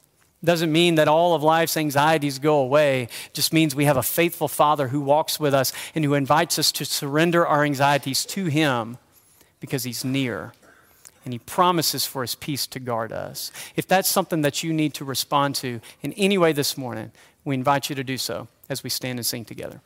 Doesn't 0.44 0.72
mean 0.72 0.96
that 0.96 1.06
all 1.06 1.34
of 1.34 1.42
life's 1.42 1.76
anxieties 1.76 2.40
go 2.40 2.58
away. 2.58 3.04
It 3.26 3.34
just 3.34 3.52
means 3.52 3.74
we 3.74 3.84
have 3.84 3.96
a 3.96 4.02
faithful 4.02 4.48
Father 4.48 4.88
who 4.88 5.00
walks 5.00 5.38
with 5.38 5.54
us 5.54 5.72
and 5.94 6.04
who 6.04 6.14
invites 6.14 6.58
us 6.58 6.72
to 6.72 6.84
surrender 6.84 7.46
our 7.46 7.62
anxieties 7.64 8.26
to 8.26 8.46
Him 8.46 8.98
because 9.60 9.84
He's 9.84 10.04
near 10.04 10.52
and 11.24 11.32
He 11.32 11.38
promises 11.38 12.04
for 12.04 12.22
His 12.22 12.34
peace 12.34 12.66
to 12.68 12.80
guard 12.80 13.12
us. 13.12 13.52
If 13.76 13.86
that's 13.86 14.08
something 14.08 14.42
that 14.42 14.64
you 14.64 14.72
need 14.72 14.94
to 14.94 15.04
respond 15.04 15.54
to 15.56 15.80
in 16.00 16.12
any 16.14 16.38
way 16.38 16.52
this 16.52 16.76
morning, 16.76 17.12
we 17.44 17.54
invite 17.54 17.88
you 17.88 17.94
to 17.94 18.04
do 18.04 18.18
so 18.18 18.48
as 18.68 18.82
we 18.82 18.90
stand 18.90 19.20
and 19.20 19.26
sing 19.26 19.44
together. 19.44 19.80